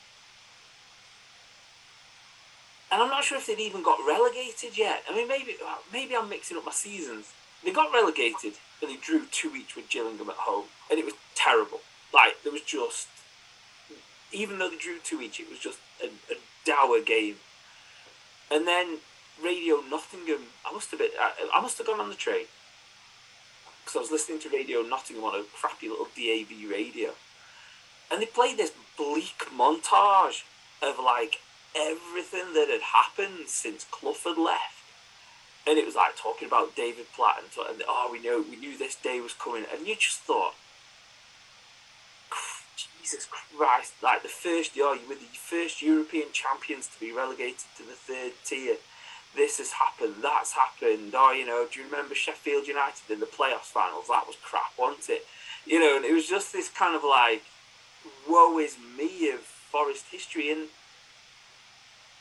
[2.90, 5.02] and I'm not sure if they'd even got relegated yet.
[5.08, 5.56] I mean, maybe
[5.92, 7.32] maybe I'm mixing up my seasons.
[7.64, 11.14] They got relegated, but they drew two each with Gillingham at home, and it was
[11.34, 11.80] terrible.
[12.14, 13.08] Like there was just,
[14.32, 17.36] even though they drew two each, it was just a, a dour game.
[18.50, 18.98] And then
[19.42, 22.46] Radio Nottingham, I must have been, I, I must have gone on the train
[23.84, 27.10] because I was listening to Radio Nottingham on a crappy little DAB radio,
[28.10, 30.44] and they played this bleak montage
[30.82, 31.40] of like
[31.76, 34.74] everything that had happened since Clough had left.
[35.66, 38.76] And it was like talking about David Platt and, and oh, we know we knew
[38.76, 40.54] this day was coming, and you just thought,
[43.00, 43.26] Jesus
[43.56, 43.94] Christ!
[44.02, 47.92] Like the first year, you were the first European champions to be relegated to the
[47.92, 48.76] third tier.
[49.36, 50.16] This has happened.
[50.22, 51.12] That's happened.
[51.14, 54.06] Oh, you know, do you remember Sheffield United in the playoffs finals?
[54.08, 55.26] That was crap, wasn't it?
[55.66, 57.42] You know, and it was just this kind of like,
[58.28, 60.68] woe is me of Forest history, and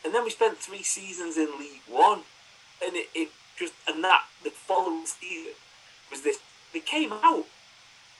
[0.03, 2.23] and then we spent three seasons in League One,
[2.85, 5.53] and it, it just and that the following season
[6.11, 6.39] was this.
[6.73, 7.45] They came out,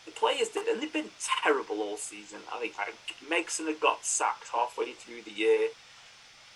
[0.05, 1.11] the players did, and they've been
[1.43, 2.39] terrible all season.
[2.53, 2.95] I think like,
[3.29, 5.69] Megson had got sacked halfway through the year,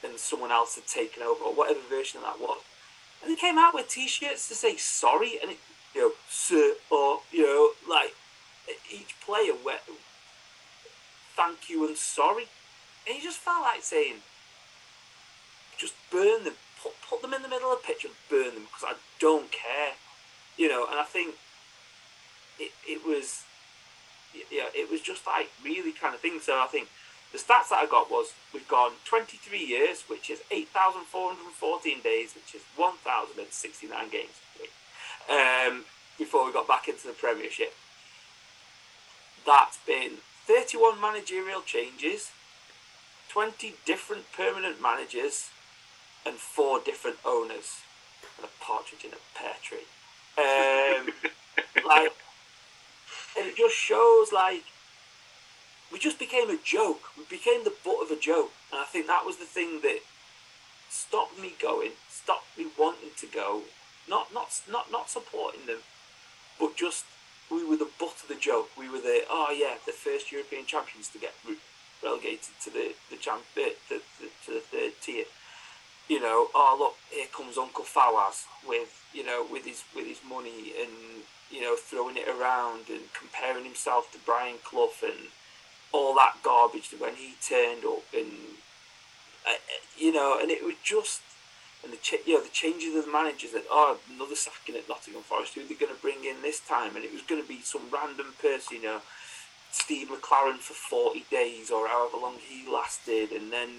[0.04, 2.60] and someone else had taken over, or whatever version of that was.
[3.22, 5.58] And they came out with T-shirts to say sorry, and it,
[5.94, 8.16] you know, sir, or you know, like
[8.92, 9.82] each player went,
[11.36, 12.46] thank you and sorry,
[13.08, 14.16] and you just felt like saying
[15.78, 18.64] just burn them, put, put them in the middle of the pitch and burn them
[18.64, 19.94] because I don't care,
[20.58, 20.86] you know.
[20.90, 21.36] And I think
[22.60, 23.44] it it was,
[24.52, 26.40] yeah, it was just like really kind of thing.
[26.40, 26.88] So I think
[27.32, 32.56] the stats that I got was we've gone 23 years, which is 8,414 days, which
[32.56, 34.42] is 1,069 games
[35.30, 35.86] um,
[36.18, 37.74] before we got back into the Premiership.
[39.46, 42.32] That's been 31 managerial changes,
[43.30, 45.50] 20 different permanent managers,
[46.26, 47.80] and four different owners
[48.38, 49.88] and a partridge in a pear tree.
[50.38, 51.14] Um,
[51.88, 52.12] like,
[53.38, 54.64] and it just shows like
[56.02, 57.02] just became a joke.
[57.18, 60.00] We became the butt of a joke, and I think that was the thing that
[60.90, 63.62] stopped me going, stopped me wanting to go.
[64.10, 65.80] Not not not not supporting them,
[66.60, 67.06] but just
[67.50, 68.70] we were the butt of the joke.
[68.78, 71.34] We were the oh yeah, the first European champions to get
[72.04, 75.26] relegated to the the champ the, the, the, to the third tier
[76.12, 80.20] you know, oh look, here comes Uncle Fawaz with you know with his with his
[80.28, 85.32] money and you know throwing it around and comparing himself to Brian Clough and
[85.92, 88.32] all that garbage when he turned up and
[89.48, 89.58] uh,
[89.98, 91.22] you know and it was just
[91.84, 94.88] and the ch- you know the changes of the managers that oh another sacking at
[94.88, 97.48] Nottingham Forest who they're going to bring in this time and it was going to
[97.48, 99.02] be some random person you know
[99.72, 103.70] Steve McClaren for 40 days or however long he lasted and then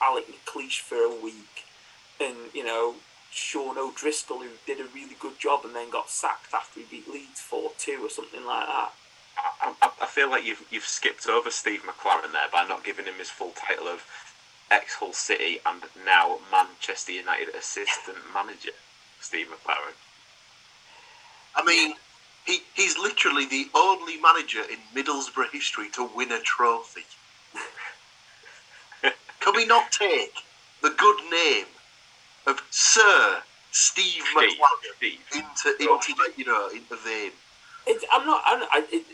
[0.00, 1.64] Alex McLeish for a week,
[2.20, 2.96] and you know
[3.30, 7.08] Sean O'Driscoll who did a really good job and then got sacked after he beat
[7.08, 8.92] Leeds four two or something like that.
[9.36, 13.06] I, I, I, feel like you've you've skipped over Steve McClaren there by not giving
[13.06, 14.04] him his full title of
[14.70, 18.72] ex Hull City and now Manchester United assistant manager,
[19.20, 19.94] Steve McClaren.
[21.56, 21.94] I mean,
[22.44, 27.04] he he's literally the only manager in Middlesbrough history to win a trophy.
[29.40, 30.34] Can we not take
[30.82, 31.66] the good name
[32.46, 37.32] of Sir Steve, Steve McClaren into into like, you know into vein?
[37.86, 38.42] It, I'm not.
[38.44, 39.04] I'm, I, it,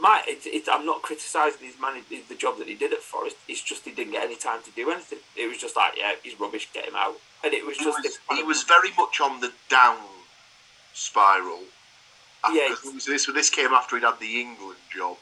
[0.00, 3.36] my it, it, I'm not criticising his man the job that he did at Forest.
[3.48, 5.18] It's just he didn't get any time to do anything.
[5.36, 7.16] It was just like, yeah, he's rubbish, get him out.
[7.42, 9.98] And it was He just was, he was very much on the down
[10.92, 11.60] spiral.
[12.44, 12.74] After, Yeah,
[13.06, 15.16] this this came after he'd had the England job.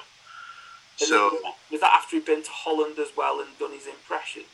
[0.97, 1.39] So
[1.71, 4.47] was that after he'd been to Holland as well and done his impressions?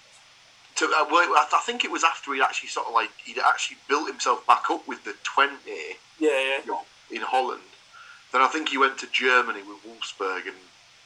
[0.79, 3.39] to, uh, well, I I think it was after he'd actually sort of like he'd
[3.39, 6.81] actually built himself back up with the Twente Yeah, yeah.
[7.11, 7.63] in Holland.
[8.33, 10.57] Then I think he went to Germany with Wolfsburg, and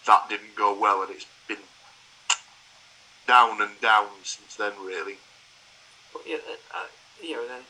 [0.07, 1.59] that didn't go well, and it's been
[3.27, 5.19] down and down since then, really.
[6.13, 6.87] But yeah, uh, uh,
[7.23, 7.63] you know, then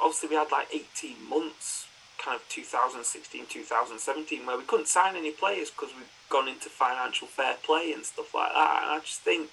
[0.00, 1.86] obviously we had like 18 months,
[2.18, 7.26] kind of 2016, 2017, where we couldn't sign any players because we'd gone into financial
[7.26, 8.82] fair play and stuff like that.
[8.82, 9.50] And I just think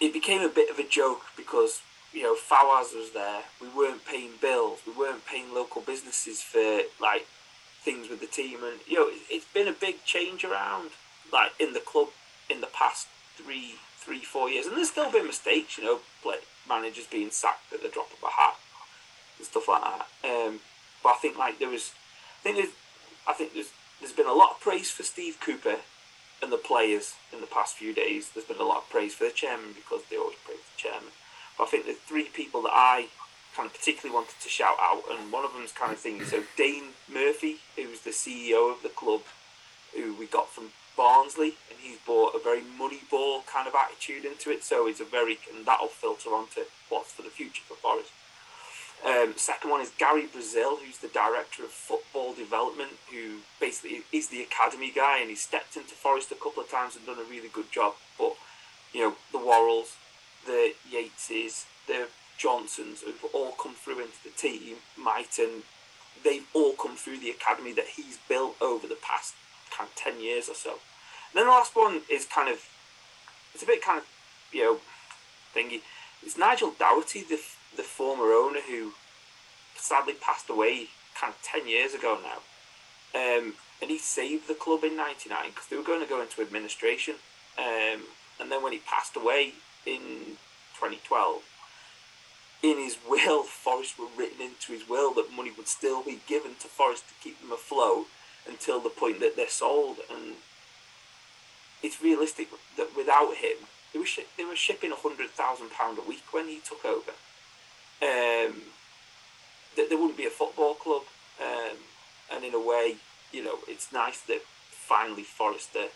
[0.00, 1.82] it became a bit of a joke because
[2.14, 3.42] you know Fawaz was there.
[3.60, 4.80] We weren't paying bills.
[4.86, 7.26] We weren't paying local businesses for like
[7.82, 10.90] things with the team, and you know it, it's been a big change around
[11.32, 12.08] like in the club
[12.48, 15.76] in the past three, three, four years, and there's still been mistakes.
[15.76, 16.36] You know, play,
[16.68, 18.56] managers being sacked at the drop of a hat
[19.38, 20.06] and stuff like that.
[20.24, 20.60] Um,
[21.02, 21.92] but I think like there was,
[22.40, 22.74] I think there's,
[23.26, 25.76] I think there's there's been a lot of praise for Steve Cooper
[26.42, 28.30] and the players in the past few days.
[28.30, 31.10] There's been a lot of praise for the chairman because they always praise the chairman.
[31.56, 33.08] But I think the three people that I
[33.54, 36.24] kind of particularly wanted to shout out, and one of them's kind of thing.
[36.24, 39.22] So Dane Murphy, who's the CEO of the club,
[39.94, 44.24] who we got from Barnsley, and he's brought a very money ball kind of attitude
[44.24, 44.64] into it.
[44.64, 48.10] So he's a very, and that'll filter onto what's for the future for Forest.
[49.04, 54.28] Um, second one is Gary Brazil, who's the director of football development, who basically is
[54.28, 57.30] the academy guy, and he stepped into Forest a couple of times and done a
[57.30, 57.94] really good job.
[58.18, 58.34] But
[58.94, 59.96] you know, the Worralls,
[60.46, 65.62] the Yateses, the Johnsons, who've all come through into the team, Mighten,
[66.22, 69.34] they've all come through the academy that he's built over the past
[69.76, 70.70] kind of ten years or so.
[70.70, 72.60] And then the last one is kind of,
[73.52, 74.06] it's a bit kind of,
[74.52, 74.78] you know,
[75.54, 75.80] thingy.
[76.22, 77.40] It's Nigel Doughty, the
[77.76, 78.92] the former owner who
[79.76, 82.40] sadly passed away kind of 10 years ago now.
[83.18, 86.40] Um, and he saved the club in 99 because they were going to go into
[86.40, 87.14] administration.
[87.58, 88.02] Um,
[88.40, 89.52] and then when he passed away
[89.86, 90.36] in
[90.78, 91.42] 2012,
[92.62, 96.54] in his will, Forest were written into his will that money would still be given
[96.60, 98.06] to Forest to keep them afloat
[98.46, 99.98] until the point that they're sold.
[100.10, 100.34] And
[101.82, 103.56] it's realistic that without him,
[103.92, 107.12] they were, shi- they were shipping £100,000 a week when he took over
[108.02, 108.62] um,
[109.76, 111.02] that there wouldn't be a football club.
[111.40, 111.76] Um,
[112.32, 112.96] and in a way,
[113.32, 115.86] you know, it's nice that finally Forrester,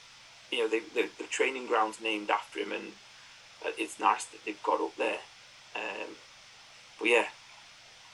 [0.50, 2.92] you know, the the training ground's named after him, and
[3.64, 5.18] it's nice that they've got up there.
[5.74, 6.16] Um,
[6.98, 7.26] but yeah,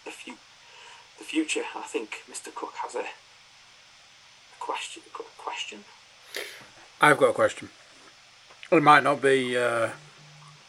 [0.04, 0.34] the few,
[1.18, 1.62] the future.
[1.74, 2.54] I think Mr.
[2.54, 3.04] Cook has a, a
[4.60, 5.02] question.
[5.18, 5.80] A question.
[7.00, 7.70] I've got a question.
[8.70, 9.56] It might not be.
[9.56, 9.90] Uh,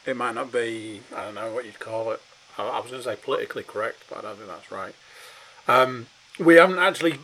[0.05, 1.01] it might not be.
[1.15, 2.21] I don't know what you'd call it.
[2.57, 4.95] I, I was going to say politically correct, but I don't think that's right.
[5.67, 6.07] Um,
[6.39, 7.19] we haven't actually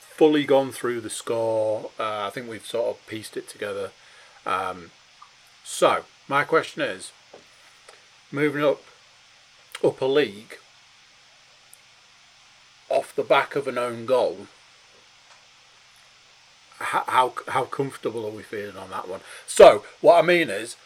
[0.00, 1.90] fully gone through the score.
[1.98, 3.90] Uh, I think we've sort of pieced it together.
[4.46, 4.90] Um,
[5.64, 7.10] so my question is,
[8.30, 8.80] moving up
[9.82, 10.58] up a league
[12.88, 14.46] off the back of an own goal
[16.78, 19.20] how how, comfortable are we feeling on that one?
[19.46, 20.76] So what I mean is,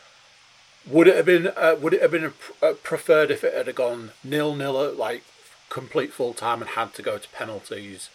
[0.86, 2.32] would it have been uh, would it have been
[2.62, 5.24] uh, preferred if it had gone nil nil at like
[5.68, 8.08] complete full time and had to go to penalties,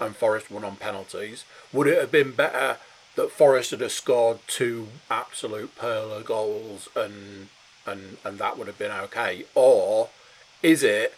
[0.00, 1.44] and Forest won on penalties?
[1.72, 2.78] Would it have been better
[3.16, 7.48] that Forest had scored two absolute perler goals and
[7.86, 10.08] and and that would have been okay, or
[10.62, 11.14] is it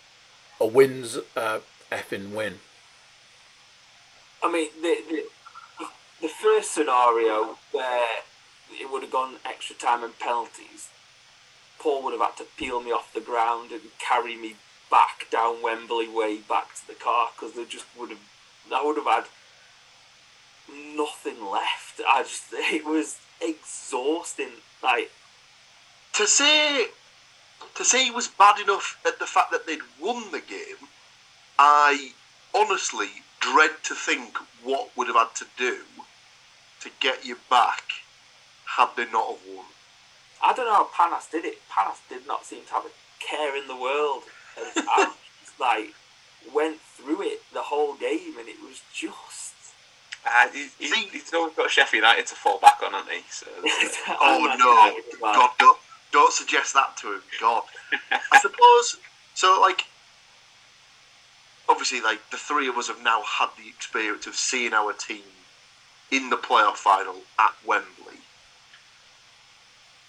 [0.61, 2.57] a wins uh, effing win?
[4.43, 5.25] I mean, the, the
[6.21, 8.07] the first scenario where
[8.73, 10.89] it would have gone extra time and penalties,
[11.79, 14.57] Paul would have had to peel me off the ground and carry me
[14.91, 18.21] back down Wembley Way back to the car because there just would have,
[18.73, 19.25] I would have had
[20.69, 22.01] nothing left.
[22.09, 24.53] I just, it was exhausting.
[24.83, 25.11] Like,
[26.15, 26.89] To say
[27.75, 30.89] to say it was bad enough at the fact that they'd won the game,
[31.59, 32.13] I
[32.55, 33.09] honestly
[33.41, 35.79] dread to think what would have had to do
[36.81, 37.83] to get you back
[38.77, 39.67] had they not have won.
[40.43, 41.59] I don't know how Panas did it.
[41.71, 42.91] Panas did not seem to have a
[43.21, 44.23] care in the world.
[44.59, 45.13] And I
[45.61, 45.93] like
[46.55, 49.56] went through it the whole game, and it was just.
[50.27, 53.23] Uh, he's, he's, he's always got Sheffield United to fall back on, hasn't he?
[53.31, 53.47] So,
[54.13, 54.73] uh, Oh no!
[54.73, 55.35] United as well.
[55.35, 55.79] God, don't,
[56.13, 57.23] don't suggest that to him.
[57.41, 57.63] God,
[58.33, 58.97] I suppose
[59.35, 59.61] so.
[59.61, 59.85] Like,
[61.69, 65.23] obviously, like the three of us have now had the experience of seeing our team
[66.11, 68.19] in the playoff final at Wembley.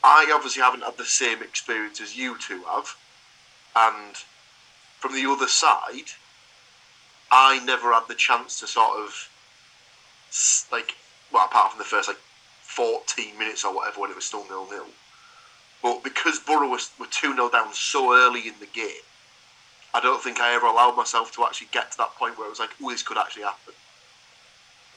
[0.03, 2.95] I obviously haven't had the same experience as you two have,
[3.75, 4.15] and
[4.99, 6.11] from the other side,
[7.31, 9.27] I never had the chance to sort of s-
[10.71, 10.95] like,
[11.31, 12.19] well, apart from the first like
[12.61, 14.85] 14 minutes or whatever when it was still nil nil.
[15.81, 19.05] But because Borough was, were 2 0 down so early in the game,
[19.93, 22.49] I don't think I ever allowed myself to actually get to that point where it
[22.49, 23.73] was like, oh, this could actually happen.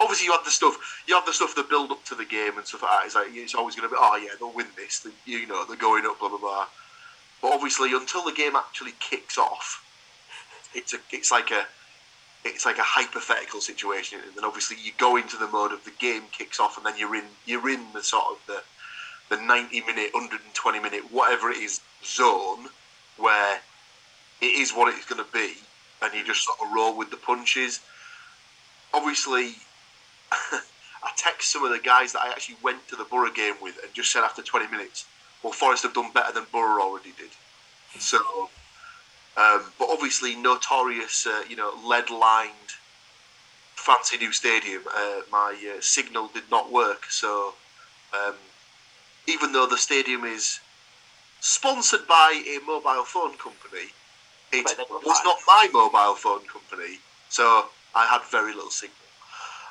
[0.00, 2.56] Obviously, you had the stuff, you have the stuff that build up to the game
[2.56, 3.06] and stuff like that.
[3.06, 5.00] It's like it's always going to be, oh yeah, they'll win this.
[5.00, 6.66] They, you know, they're going up, blah blah blah.
[7.42, 9.84] But obviously, until the game actually kicks off,
[10.74, 11.66] it's a, it's like a,
[12.44, 15.92] it's like a hypothetical situation, and then obviously you go into the mode of the
[15.98, 18.62] game kicks off, and then you're in, you're in the sort of the,
[19.34, 22.68] the 90 minute, 120 minute, whatever it is, zone
[23.18, 23.60] where
[24.40, 25.54] it is what it's going to be,
[26.02, 27.80] and you just sort of roll with the punches.
[28.94, 29.54] Obviously,
[30.32, 33.78] I text some of the guys that I actually went to the Borough game with
[33.82, 35.06] and just said after 20 minutes,
[35.42, 37.30] well, Forest have done better than Borough already did.
[37.98, 38.50] So,
[39.36, 42.74] um, but obviously, notorious, uh, you know, lead lined,
[43.74, 44.82] fancy new stadium.
[44.94, 47.54] Uh, my uh, signal did not work, so
[48.12, 48.34] um,
[49.26, 50.60] even though the stadium is
[51.40, 53.90] sponsored by a mobile phone company,
[54.52, 58.70] it But they were was not my mobile phone company, so I had very little
[58.70, 58.96] signal.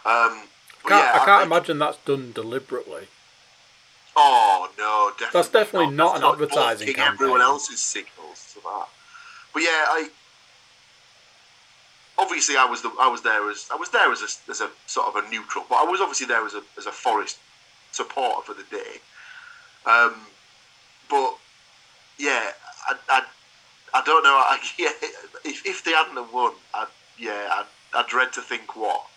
[0.05, 0.43] Um,
[0.83, 3.07] but Can't, yeah, I can't I- imagine that's done deliberately.
[4.15, 5.31] Oh no, definitely.
[5.33, 7.13] That's definitely not an That's advertising blocking campaign.
[7.13, 8.87] Everyone else's signals to that.
[9.59, 10.09] But yeah, I
[12.17, 14.69] obviously I was the I was there as I was there as a, as a
[14.85, 17.39] sort of a neutral, but I was obviously there as a as a Forest
[17.91, 19.01] supporter for the day.
[19.85, 20.15] Um,
[21.09, 21.35] but
[22.17, 22.51] yeah,
[22.87, 23.23] I, I,
[23.93, 24.29] I don't know.
[24.29, 24.91] I, yeah,
[25.43, 26.87] if, if they hadn't have won, I,
[27.17, 29.07] yeah, I, I dread to think what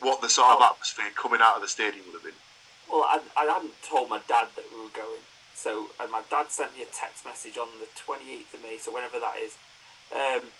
[0.00, 2.40] what the sort of atmosphere coming out of the stadium would have been.
[2.90, 5.22] Well, I, I hadn't told my dad that we were going,
[5.56, 8.92] so and my dad sent me a text message on the 28th of May, so
[8.92, 9.56] whenever that is.
[10.12, 10.52] Um,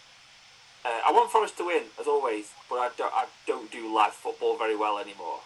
[0.84, 4.12] uh, I want Forest to win, as always, but I don't, I don't do live
[4.12, 5.40] football very well anymore.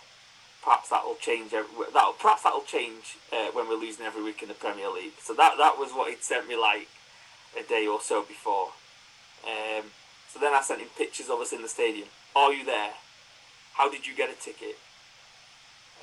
[0.63, 1.53] Perhaps that will change.
[1.53, 5.15] Every, that'll, perhaps that'll change uh, when we're losing every week in the Premier League.
[5.19, 6.89] So that that was what he'd sent me like
[7.59, 8.69] a day or so before.
[9.45, 9.85] Um,
[10.29, 12.09] so then I sent him pictures of us in the stadium.
[12.37, 12.93] Are you there?
[13.75, 14.77] How did you get a ticket?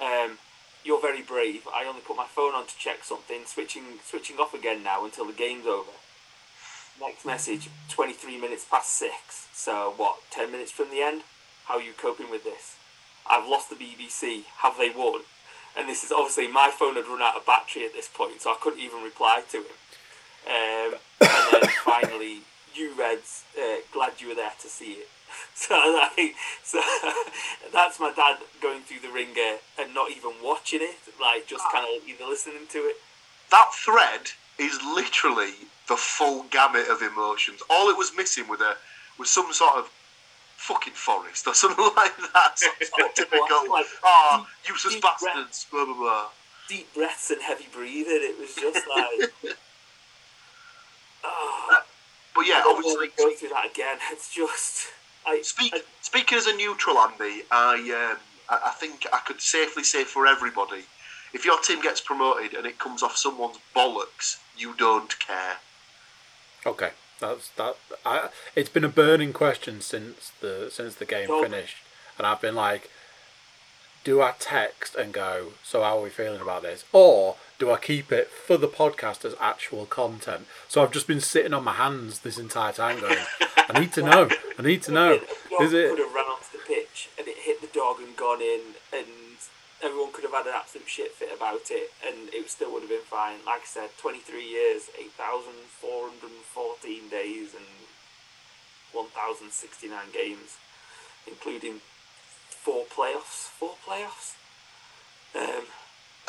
[0.01, 0.39] Um,
[0.87, 1.67] you're very brave.
[1.73, 5.25] I only put my phone on to check something, switching switching off again now until
[5.25, 5.91] the game's over.
[6.99, 9.47] Next message, 23 minutes past six.
[9.53, 11.23] So what, 10 minutes from the end?
[11.65, 12.77] How are you coping with this?
[13.29, 14.45] I've lost the BBC.
[14.59, 15.21] Have they won?
[15.77, 18.51] And this is obviously my phone had run out of battery at this point, so
[18.51, 19.65] I couldn't even reply to him.
[20.47, 22.39] Um, and then finally,
[22.77, 25.07] you Reds, uh, glad you were there to see it.
[25.53, 26.79] So like, so
[27.73, 31.85] that's my dad going through the ringer and not even watching it, like just kind
[31.85, 32.95] of either listening to it.
[33.51, 35.53] that thread is literally
[35.87, 37.61] the full gamut of emotions.
[37.69, 38.75] All it was missing was a
[39.19, 39.89] was some sort of
[40.57, 42.51] fucking forest or something like that.
[42.57, 45.19] Some sort of typical, Like, oh, deep- useless deep breath.
[45.23, 46.25] bastards, blah blah blah.
[46.69, 48.21] deep breaths and heavy breathing.
[48.21, 49.53] It was just like, oh,
[52.37, 53.97] But yeah, I don't obviously, to go through that again.
[54.11, 54.87] It's just,
[55.25, 58.17] I, Speak, I- speaking as a neutral, Andy, I, um,
[58.47, 60.83] I I think I could safely say for everybody,
[61.33, 65.57] if your team gets promoted and it comes off someone's bollocks, you don't care.
[66.65, 67.75] Okay, that's that.
[68.05, 71.77] I, it's been a burning question since the since the game finished,
[72.19, 72.91] and I've been like,
[74.03, 75.53] do I text and go?
[75.63, 79.23] So how are we feeling about this, or do I keep it for the podcast
[79.25, 80.45] as actual content?
[80.67, 83.17] So I've just been sitting on my hands this entire time going,
[83.69, 84.29] I need to know.
[84.57, 85.19] I need to know.
[85.61, 85.89] Is it?
[85.89, 88.61] could have run onto the pitch and it hit the dog and gone in,
[88.93, 89.07] and
[89.83, 92.89] everyone could have had an absolute shit fit about it, and it still would have
[92.89, 93.37] been fine.
[93.45, 97.65] Like I said, 23 years, 8,414 days, and
[98.93, 100.57] 1,069 games,
[101.27, 101.81] including
[102.49, 103.49] four playoffs.
[103.57, 104.35] Four playoffs?
[105.35, 105.65] Um,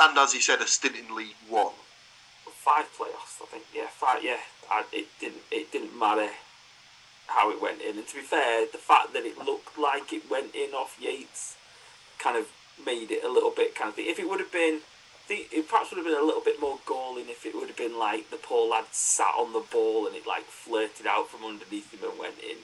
[0.00, 1.74] And as he said, a stint in League One.
[2.46, 3.64] five playoffs, I think.
[3.74, 4.22] Yeah, five.
[4.22, 4.38] Yeah,
[4.70, 5.42] I, it didn't.
[5.50, 6.28] It didn't matter
[7.26, 7.98] how it went in.
[7.98, 11.56] And to be fair, the fact that it looked like it went in off Yates
[12.18, 12.46] kind of
[12.84, 13.98] made it a little bit kind of.
[13.98, 14.80] If it would have been,
[15.28, 17.98] it perhaps would have been a little bit more galling if it would have been
[17.98, 21.92] like the poor lad sat on the ball and it like flirted out from underneath
[21.92, 22.58] him and went in.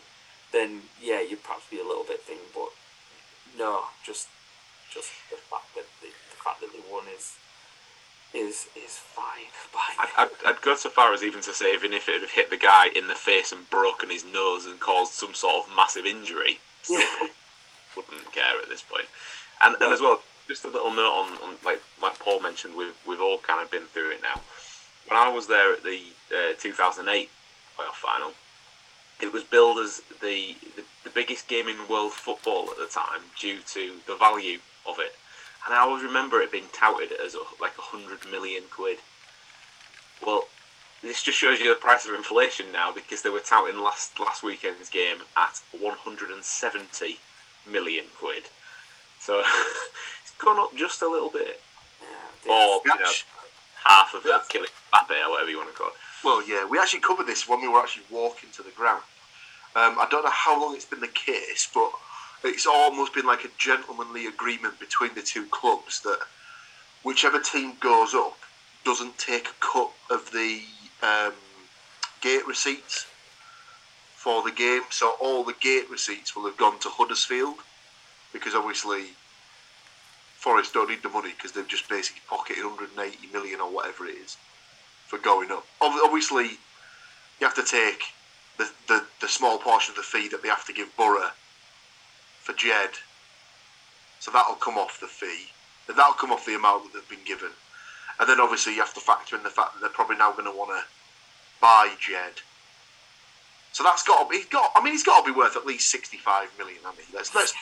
[0.52, 2.70] Then yeah, you'd perhaps be a little bit thing, but
[3.58, 4.28] no, just
[4.90, 6.08] just the fact that the
[6.44, 7.36] fact that they won is
[8.34, 9.80] is is fine by.
[9.98, 12.50] I'd, I'd, I'd go so far as even to say, even if it had hit
[12.50, 16.04] the guy in the face and broken his nose and caused some sort of massive
[16.06, 16.58] injury,
[16.90, 17.06] Yeah.
[17.96, 19.06] wouldn't care at this point.
[19.62, 22.96] And, and as well, just a little note on, on like like Paul mentioned, we've
[23.06, 24.40] we've all kind of been through it now.
[25.08, 26.00] When I was there at the
[26.34, 27.28] uh, 2008
[27.78, 28.32] playoff final,
[29.20, 33.20] it was billed as the, the the biggest game in world football at the time
[33.38, 35.14] due to the value of it,
[35.64, 38.98] and I always remember it being touted as like a hundred million quid.
[40.24, 40.44] Well,
[41.02, 44.42] this just shows you the price of inflation now because they were touting last last
[44.42, 47.18] weekend's game at 170
[47.70, 48.44] million quid.
[49.20, 49.40] So
[50.22, 51.60] it's gone up just a little bit,
[52.48, 53.12] or you know,
[53.84, 55.94] half of a Kylian Mbappe or whatever you want to call it.
[56.22, 59.02] Well, yeah, we actually covered this when we were actually walking to the ground.
[59.76, 61.90] Um, I don't know how long it's been the case, but
[62.44, 66.18] it's almost been like a gentlemanly agreement between the two clubs that
[67.02, 68.36] whichever team goes up
[68.84, 70.60] doesn't take a cut of the
[71.02, 71.32] um,
[72.20, 73.06] gate receipts
[74.14, 74.82] for the game.
[74.90, 77.56] So all the gate receipts will have gone to Huddersfield
[78.32, 79.12] because obviously
[80.36, 84.16] Forest don't need the money because they've just basically pocketed 180 million or whatever it
[84.16, 84.36] is
[85.06, 85.66] for going up.
[85.80, 86.58] Obviously,
[87.40, 88.02] you have to take
[88.58, 91.30] the, the, the small portion of the fee that they have to give Borough
[92.44, 92.90] for Jed.
[94.20, 95.48] So that'll come off the fee.
[95.88, 97.50] And that'll come off the amount that they've been given.
[98.20, 100.44] And then obviously you have to factor in the fact that they're probably now going
[100.44, 100.84] to want to
[101.60, 102.40] buy Jed.
[103.72, 104.70] So that's got to be got.
[104.76, 106.78] I mean, he's got to be worth at least sixty-five million.
[106.86, 107.52] I mean, let's let's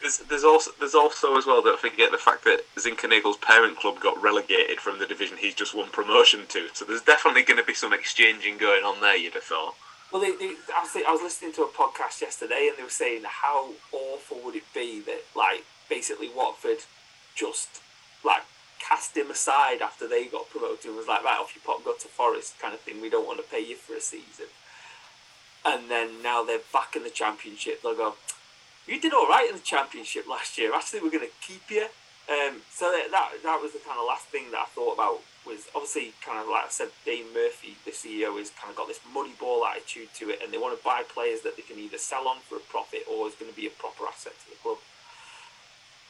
[0.00, 4.00] There's, there's also there's also as well don't forget the fact that Zinckernagel's parent club
[4.00, 6.68] got relegated from the division he's just won promotion to.
[6.72, 9.16] So there's definitely going to be some exchanging going on there.
[9.16, 9.76] You'd have thought.
[10.12, 12.90] Well, they, they, I, was, I was listening to a podcast yesterday, and they were
[12.90, 16.78] saying how awful would it be that, like, basically Watford
[17.34, 17.80] just
[18.24, 18.42] like
[18.78, 21.94] cast him aside after they got promoted and was like, right, off you pop, go
[21.94, 23.00] to Forest, kind of thing.
[23.00, 24.46] We don't want to pay you for a season.
[25.64, 27.82] And then now they're back in the Championship.
[27.82, 28.14] They'll go,
[28.86, 30.74] you did all right in the Championship last year.
[30.74, 31.86] Actually, we're going to keep you.
[32.28, 35.20] Um, so that, that that was the kind of last thing that I thought about
[35.50, 38.86] was obviously kind of like I said, Dave Murphy, the CEO, has kind of got
[38.86, 41.78] this money ball attitude to it, and they want to buy players that they can
[41.78, 44.50] either sell on for a profit or is going to be a proper asset to
[44.50, 44.78] the club.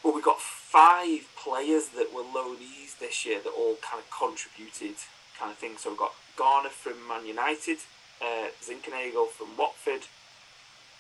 [0.05, 4.97] But we got five players that were loanees this year that all kind of contributed,
[5.39, 5.77] kind of thing.
[5.77, 7.79] So we've got Garner from Man United,
[8.21, 10.07] uh, Zinckernagel from Watford,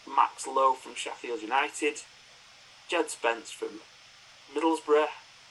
[0.09, 2.03] Max Lowe from Sheffield United,
[2.89, 3.81] Jed Spence from
[4.55, 5.07] Middlesbrough,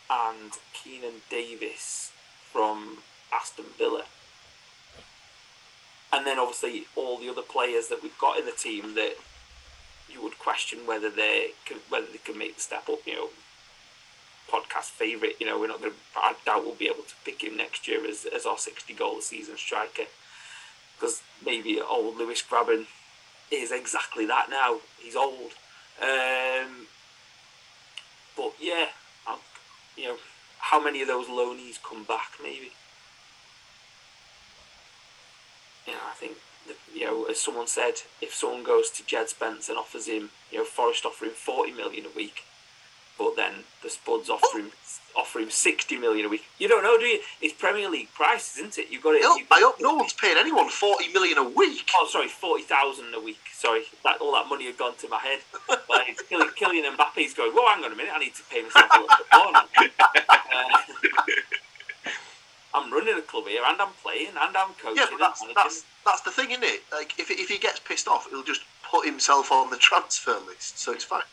[0.09, 2.11] and Keinan Davis
[2.51, 2.99] from
[3.33, 4.03] Aston Villa.
[6.11, 9.13] And then obviously all the other players that we've got in the team that
[10.11, 12.99] you would question whether they can whether they can make the step up.
[13.05, 13.29] You know,
[14.51, 15.35] podcast favourite.
[15.39, 15.91] You know, we're not going.
[15.91, 18.93] to I doubt we'll be able to pick him next year as as our sixty
[18.93, 20.05] goal season striker
[20.99, 22.85] because maybe old Lewis Grabban
[23.51, 24.79] is exactly that now.
[24.99, 25.53] He's old.
[26.01, 26.87] Um,
[28.35, 28.87] but yeah,
[29.27, 29.39] I'll,
[29.95, 30.17] you know,
[30.59, 32.33] how many of those loanees come back?
[32.41, 32.71] Maybe.
[35.85, 36.37] You know, I think
[36.93, 40.59] you know, as someone said, if someone goes to Jed Spence and offers him, you
[40.59, 42.43] know, Forest offer him forty million a week,
[43.19, 43.51] but then
[43.83, 44.71] the Spuds offer him
[45.15, 46.45] offer him sixty million a week.
[46.57, 47.19] You don't know, do you?
[47.41, 48.89] It's Premier League prices, isn't it?
[48.89, 49.23] You've got it.
[49.23, 51.87] Hope, you've I hope no one's paying anyone forty million a week.
[51.95, 53.41] Oh, sorry, forty thousand a week.
[53.53, 55.39] Sorry, that all that money had gone to my head.
[55.89, 57.53] Like Kylian, Kylian Mbappe's going.
[57.53, 58.13] Well, hang on a minute.
[58.15, 60.23] I need to pay myself a little bit more.
[60.51, 60.77] Uh,
[62.73, 64.97] I'm running a club here, and I'm playing, and I'm coaching.
[64.97, 66.83] Yeah, that's that's that's the thing, isn't it?
[66.93, 70.79] Like if if he gets pissed off, he'll just put himself on the transfer list,
[70.79, 71.23] so it's fine.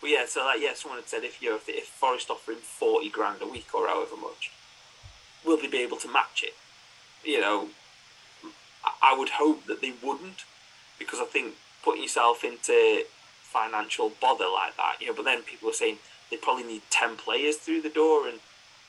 [0.00, 2.52] But yeah, so like yeah, someone had said if you know, if, if Forest offer
[2.52, 4.52] him forty grand a week or however much,
[5.44, 6.54] will they be able to match it?
[7.24, 7.68] You know,
[9.02, 10.44] I, would hope that they wouldn't,
[10.98, 13.04] because I think putting yourself into
[13.42, 15.14] financial bother like that, you know.
[15.14, 15.98] But then people are saying
[16.30, 18.38] they probably need ten players through the door, and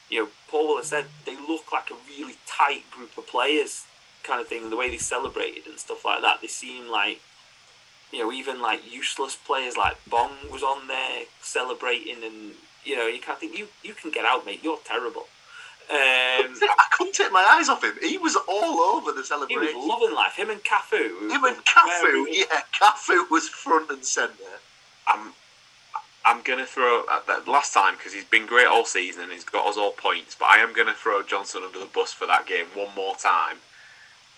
[0.09, 3.85] you know, Paul has said they look like a really tight group of players,
[4.23, 4.69] kind of thing.
[4.69, 7.21] The way they celebrated and stuff like that, they seem like
[8.11, 12.53] you know, even like useless players like Bong was on there celebrating, and
[12.83, 14.61] you know, you can't think you you can get out, mate.
[14.63, 15.27] You're terrible.
[15.91, 15.97] Um,
[16.61, 17.93] I couldn't take my eyes off him.
[18.01, 19.87] He was all over the he was celebration.
[19.87, 20.35] loving life.
[20.35, 21.31] Him and Cafu.
[21.31, 24.59] Him and Cafu, yeah, Cafu was front and centre.
[25.07, 25.33] I'm
[26.25, 29.43] I'm gonna throw at that last time because he's been great all season and he's
[29.43, 30.35] got us all points.
[30.39, 33.57] But I am gonna throw Johnson under the bus for that game one more time.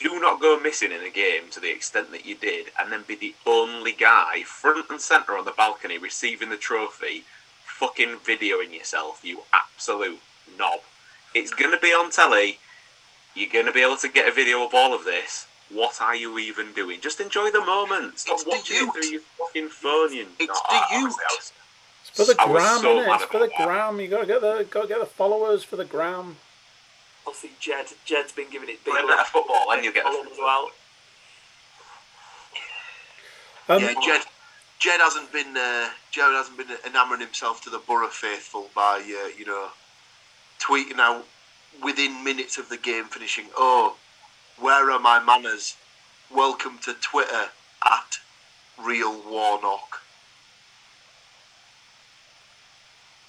[0.02, 3.04] Do not go missing in a game to the extent that you did, and then
[3.08, 7.24] be the only guy front and centre on the balcony receiving the trophy,
[7.66, 9.20] fucking videoing yourself.
[9.24, 10.20] You absolute
[10.58, 10.80] knob.
[11.36, 12.60] It's gonna be on telly.
[13.36, 15.46] You're gonna be able to get a video of all of this.
[15.70, 17.00] What are you even doing?
[17.00, 18.20] Just enjoy the moment.
[18.20, 18.94] Stop It's the watching it youth.
[18.94, 20.14] through your fucking phone.
[20.14, 20.90] You It's knob.
[20.90, 21.04] the youth.
[21.04, 21.52] honestly, I was-
[22.14, 23.16] For the gram, so innit?
[23.16, 23.66] It's for the that.
[23.66, 24.00] gram.
[24.02, 26.38] You gotta get the gotta get the followers for the gram.
[27.26, 29.28] Obviously, Jed Jed's been giving it big Play love.
[29.28, 30.70] football, and you get Follow the as well.
[33.70, 34.22] Um, yeah, Jed.
[34.80, 35.56] Jed hasn't been.
[35.56, 39.70] Uh, Jed hasn't been enamouring himself to the Borough faithful by uh, you know
[40.60, 41.26] tweeting out
[41.84, 43.46] within minutes of the game finishing.
[43.56, 43.96] Oh,
[44.60, 45.78] where are my manners?
[46.32, 47.50] Welcome to Twitter
[47.86, 48.20] at
[48.84, 50.02] Real Warnock.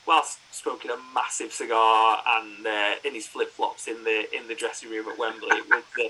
[0.06, 4.54] Whilst smoking a massive cigar and uh, in his flip flops in the in the
[4.54, 6.08] dressing room at Wembley, it was, uh,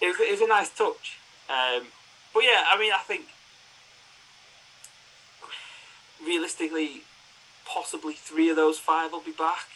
[0.00, 1.18] it was, it was a nice touch.
[1.50, 1.88] Um,
[2.32, 3.26] but yeah, I mean, I think
[6.24, 7.02] realistically,
[7.66, 9.68] possibly three of those five will be back.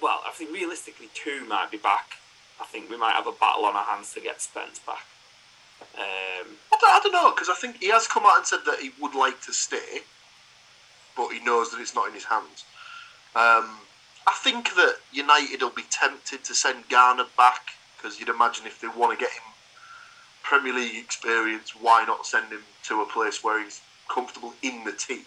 [0.00, 2.18] Well, I think realistically, two might be back.
[2.60, 5.06] I think we might have a battle on our hands to get Spence back.
[5.98, 8.60] Um, I don't, I don't know because I think he has come out and said
[8.66, 10.00] that he would like to stay,
[11.16, 12.64] but he knows that it's not in his hands.
[13.34, 13.78] Um,
[14.26, 18.80] I think that United will be tempted to send Garner back because you'd imagine if
[18.80, 19.42] they want to get him
[20.42, 24.92] Premier League experience, why not send him to a place where he's comfortable in the
[24.92, 25.24] team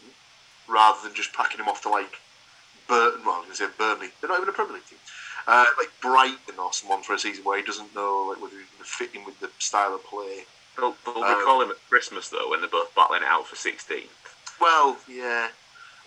[0.68, 2.14] rather than just packing him off to like
[2.88, 3.22] Burton?
[3.26, 4.08] Well, I was going to say Burnley.
[4.22, 5.00] They're not even a Premier League team.
[5.48, 8.70] Uh, like Brighton or someone for a season where he doesn't know like whether he's
[8.70, 10.44] going to fit in with the style of play.
[10.78, 13.56] They'll, they'll Um, recall him at Christmas though when they're both battling it out for
[13.56, 14.08] 16th.
[14.62, 15.50] Well, yeah.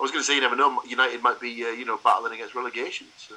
[0.02, 0.82] I was going to say, you never know.
[0.84, 3.06] United might be, uh, you know, battling against relegation.
[3.16, 3.36] So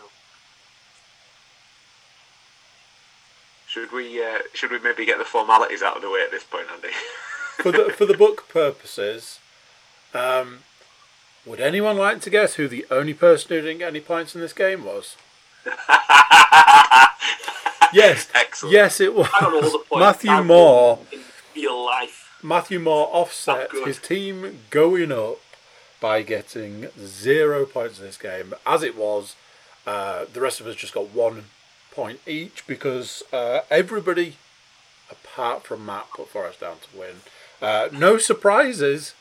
[3.68, 6.44] Should we uh, should we maybe get the formalities out of the way at this
[6.44, 6.88] point, Andy?
[7.62, 9.40] for the for the book purposes,
[10.16, 10.60] um,
[11.46, 14.42] would anyone like to guess who the only person who didn't get any points in
[14.42, 15.18] this game was?
[17.94, 18.74] Yes, Excellent.
[18.74, 20.00] yes, it was I don't know all the points.
[20.06, 20.96] Matthew I've Moore.
[20.98, 21.20] won In
[21.56, 22.30] real life.
[22.44, 25.38] Matthew Moore offset his team going up
[26.00, 28.54] by getting zero points in this game.
[28.66, 29.36] As it was,
[29.86, 31.46] uh, the rest of us just got one
[31.92, 34.36] point each because uh, everybody,
[35.10, 37.16] apart from Matt, put Forest down to win.
[37.62, 39.14] Uh, no surprises.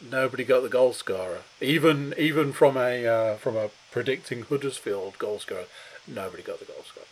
[0.00, 1.42] Nobody got the goal scorer.
[1.60, 5.66] Even even from a uh, from a predicting Huddersfield goal scorer,
[6.06, 7.06] nobody got the goal scorer.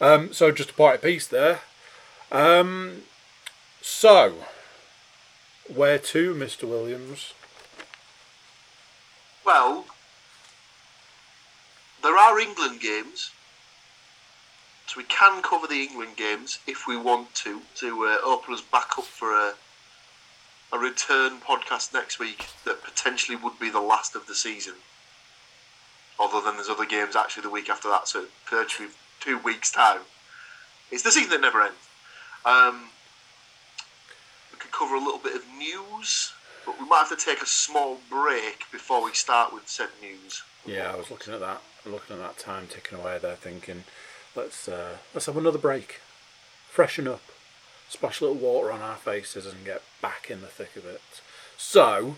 [0.00, 1.60] Um, so just a point peace there.
[2.32, 3.02] Um,
[3.82, 4.34] so,
[5.72, 6.68] where to, Mr.
[6.68, 7.34] Williams?
[9.46, 9.84] Well,
[12.02, 13.30] there are England games,
[14.88, 18.60] so we can cover the England games if we want to to uh, open us
[18.60, 19.54] back up for a
[20.72, 24.74] a return podcast next week that potentially would be the last of the season.
[26.18, 28.88] Other than there's other games actually the week after that, so virtually
[29.20, 30.00] two weeks time.
[30.90, 31.88] It's the season that never ends.
[32.44, 32.90] Um,
[34.50, 36.32] we could cover a little bit of news,
[36.66, 40.42] but we might have to take a small break before we start with said news.
[40.66, 43.84] Yeah, I was looking at that, looking at that time ticking away there, thinking,
[44.34, 46.00] let's uh, let's have another break,
[46.68, 47.22] freshen up,
[47.88, 51.00] splash a little water on our faces, and get back in the thick of it.
[51.56, 52.16] So,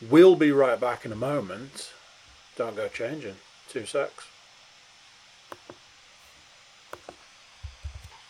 [0.00, 1.92] we'll be right back in a moment.
[2.56, 3.36] Don't go changing.
[3.68, 4.28] Two secs.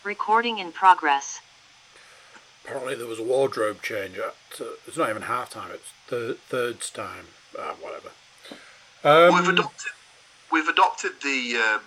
[0.03, 1.39] Recording in progress.
[2.65, 4.35] Apparently, there was a wardrobe change at.
[4.59, 5.69] Uh, it's not even half time.
[5.71, 7.27] It's the third time.
[7.57, 8.09] Uh, whatever.
[9.03, 9.91] we've Um, adopted
[10.51, 11.81] we've adopted the um,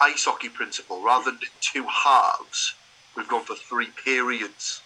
[0.00, 2.74] ice hockey principle rather than two halves.
[3.16, 4.80] We've gone for three periods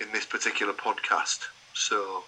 [0.00, 1.40] in this particular podcast.
[1.74, 2.24] So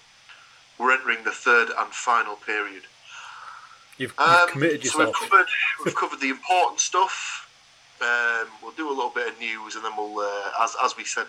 [0.78, 2.82] we're entering the third and final period.
[3.98, 5.30] you've, you've Um, committed so we've yourself.
[5.30, 5.46] covered
[5.84, 7.48] we've covered the important stuff.
[8.00, 11.04] Um, we'll do a little bit of news, and then we'll, uh, as as we
[11.04, 11.28] said,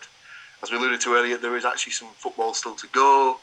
[0.66, 3.38] as we alluded to earlier, there is actually some football still to go.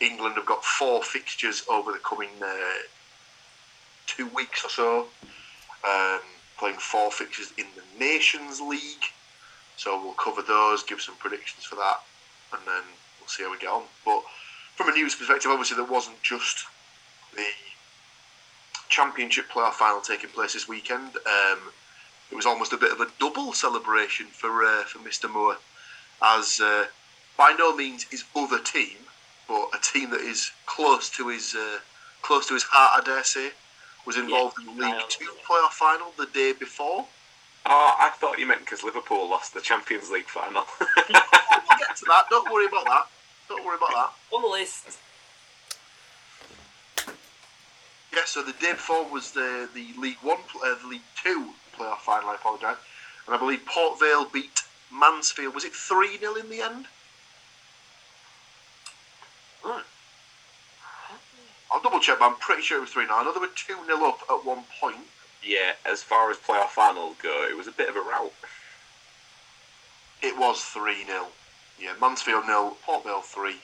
[0.00, 2.82] England have got four fixtures over the coming uh,
[4.08, 5.06] two weeks or so,
[5.88, 6.20] um,
[6.58, 9.04] playing four fixtures in the Nations League.
[9.76, 12.00] So we'll cover those, give some predictions for that,
[12.52, 12.82] and then
[13.20, 13.84] we'll see how we get on.
[14.04, 14.24] But
[14.74, 16.64] from a news perspective, obviously there wasn't just
[17.36, 17.46] the
[18.88, 21.16] championship playoff final taking place this weekend.
[21.24, 21.70] Um,
[22.32, 25.32] it was almost a bit of a double celebration for uh, for Mr.
[25.32, 25.56] Moore,
[26.24, 26.86] as uh,
[27.36, 28.96] by no means his other team,
[29.48, 31.78] but a team that is close to his uh,
[32.22, 33.50] close to his heart, I dare say,
[34.06, 37.06] was involved in the League Two playoff final the day before.
[37.66, 40.64] Oh, I thought you meant because Liverpool lost the Champions League final.
[40.80, 40.88] we'll
[41.78, 42.24] get to that.
[42.30, 43.06] Don't worry about that.
[43.48, 44.36] Don't worry about that.
[44.36, 44.98] On the list,
[48.14, 51.98] Yeah, so the day before was the the League One, uh, the League Two playoff
[51.98, 52.30] final.
[52.30, 52.76] I apologise,
[53.26, 54.63] and I believe Port Vale beat
[54.94, 55.54] Mansfield.
[55.54, 56.86] Was it three 0 in the end?
[61.74, 63.16] I'll double check, but I'm pretty sure it was 3 0.
[63.16, 65.08] I know they were 2 0 up at one point.
[65.42, 68.32] Yeah, as far as playoff final go, it was a bit of a rout.
[70.22, 71.26] It was 3 0.
[71.80, 73.56] Yeah, Mansfield nil, Port Vale 3.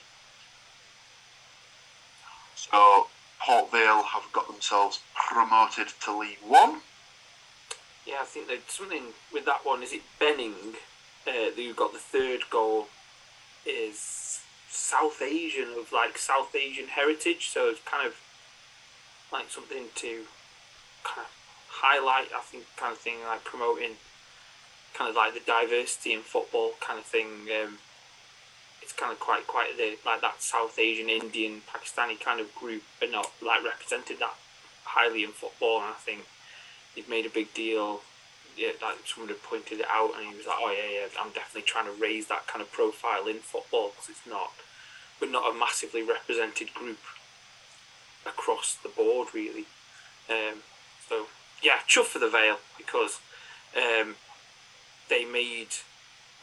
[2.55, 3.07] So,
[3.39, 6.81] Port Vale have got themselves promoted to League One.
[8.05, 10.75] Yeah, I think that something with that one is it Benning,
[11.27, 12.87] uh, who got the third goal,
[13.65, 18.15] is South Asian of like South Asian heritage, so it's kind of
[19.31, 20.23] like something to
[21.03, 21.31] kind of
[21.69, 22.27] highlight.
[22.35, 23.97] I think kind of thing like promoting
[24.93, 27.47] kind of like the diversity in football kind of thing.
[27.49, 27.77] Um,
[28.81, 32.83] it's kind of quite quite the like that South Asian, Indian, Pakistani kind of group
[33.01, 34.35] are not like represented that
[34.83, 36.25] highly in football, and I think
[36.95, 38.01] he'd made a big deal.
[38.57, 41.31] Yeah, like someone had pointed it out, and he was like, "Oh yeah, yeah, I'm
[41.31, 44.51] definitely trying to raise that kind of profile in football because it's not,
[45.19, 46.99] we're not a massively represented group
[48.25, 49.65] across the board, really."
[50.29, 50.63] Um,
[51.07, 51.27] so
[51.61, 53.19] yeah, chuff for the Vale because
[53.75, 54.15] um,
[55.09, 55.69] they made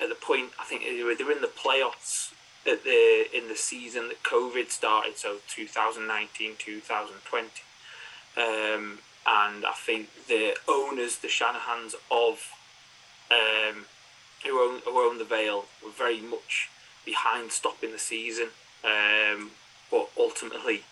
[0.00, 2.32] at the point I think they were, they were in the playoffs
[2.66, 7.48] at the in the season that COVID started, so 2019 2020.
[8.36, 8.98] Um,
[9.28, 12.52] and I think the owners, the Shanahans of
[13.30, 13.84] um,
[14.44, 16.70] who own who own the Vale, were very much
[17.04, 18.48] behind stopping the season,
[18.84, 19.50] um,
[19.90, 20.82] but ultimately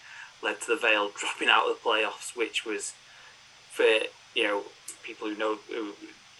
[0.43, 2.93] led to the Vale dropping out of the playoffs, which was
[3.70, 3.84] for
[4.34, 4.62] you know
[5.03, 5.93] people who know who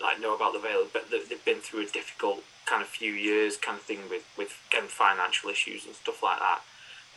[0.03, 3.57] like know about the Vale, but they've been through a difficult kind of few years,
[3.57, 6.61] kind of thing with with getting financial issues and stuff like that.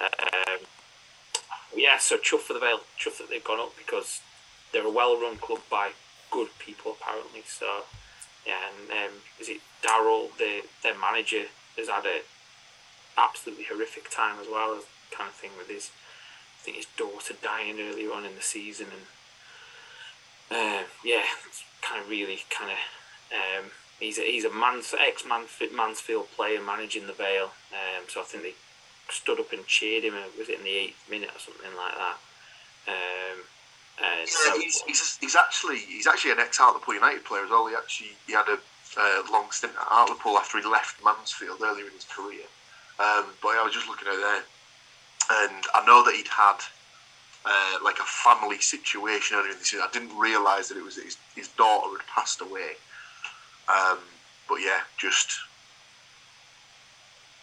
[0.02, 0.60] Um,
[1.76, 4.22] yeah, so chuff for the Vale, chuff that they've gone up because
[4.72, 5.92] they're a well-run club by
[6.32, 7.44] good people apparently.
[7.46, 7.84] So
[8.46, 11.46] yeah, and um, is it Darrell, the their manager,
[11.78, 12.22] has had a
[13.18, 14.80] absolutely horrific time as well,
[15.12, 15.92] kind of thing with his,
[16.60, 19.06] I think his daughter dying earlier on in the season, and
[20.58, 22.78] uh, yeah, it's kind of really kind of.
[23.32, 28.24] Um, he's a, he's a Mans, ex Mansfield player managing the Vale, um, so I
[28.24, 28.56] think they
[29.10, 30.14] stood up and cheered him.
[30.38, 32.18] Was it in the eighth minute or something like that?
[32.88, 33.44] Um,
[34.02, 37.68] uh, Yeah, he's, he's, he's actually he's actually an ex Hartlepool United player as well.
[37.68, 38.60] He actually he had a
[38.98, 42.46] uh, long stint at Hartlepool after he left Mansfield earlier in his career.
[43.00, 44.44] Um, but I was just looking at there,
[45.44, 46.60] and I know that he'd had
[47.46, 49.86] uh, like a family situation earlier in the season.
[49.88, 52.76] I didn't realise that it was that his, his daughter had passed away.
[53.70, 54.00] Um,
[54.48, 55.40] but yeah, just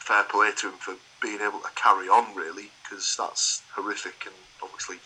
[0.00, 4.34] fair play to him for being able to carry on, really, because that's horrific, and
[4.62, 4.96] obviously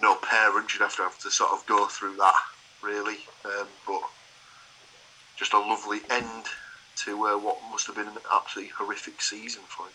[0.00, 2.40] no parent should have to have to sort of go through that,
[2.82, 3.18] really.
[3.44, 4.02] Um, but
[5.36, 6.44] just a lovely end
[6.96, 9.92] to uh, what must have been an absolutely horrific season for him.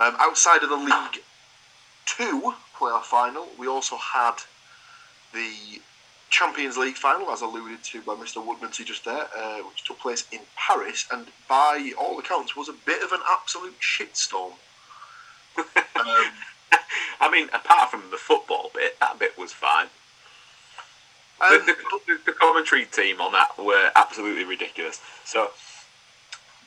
[0.00, 1.22] Um, outside of the League
[2.06, 4.36] Two playoff final, we also had
[5.32, 5.80] the
[6.30, 8.44] Champions League final, as alluded to by Mr.
[8.44, 12.72] Woodmansey just there, uh, which took place in Paris, and by all accounts was a
[12.72, 14.52] bit of an absolute shitstorm.
[16.00, 16.32] Um,
[17.20, 19.86] I mean, apart from the football bit, that bit was fine.
[21.40, 21.76] um, the,
[22.06, 25.00] the, the commentary team on that were absolutely ridiculous.
[25.24, 25.50] So,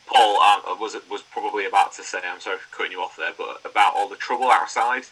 [0.07, 3.33] Paul um, was was probably about to say, I'm sorry for cutting you off there,
[3.37, 5.03] but about all the trouble outside.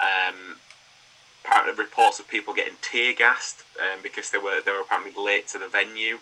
[0.00, 0.56] Um,
[1.44, 5.48] apparently, reports of people getting tear gassed um, because they were they were apparently late
[5.48, 6.18] to the venue.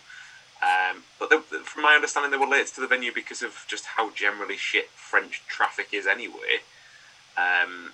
[0.62, 3.84] Um, but they, from my understanding, they were late to the venue because of just
[3.84, 6.62] how generally shit French traffic is anyway.
[7.36, 7.92] Um,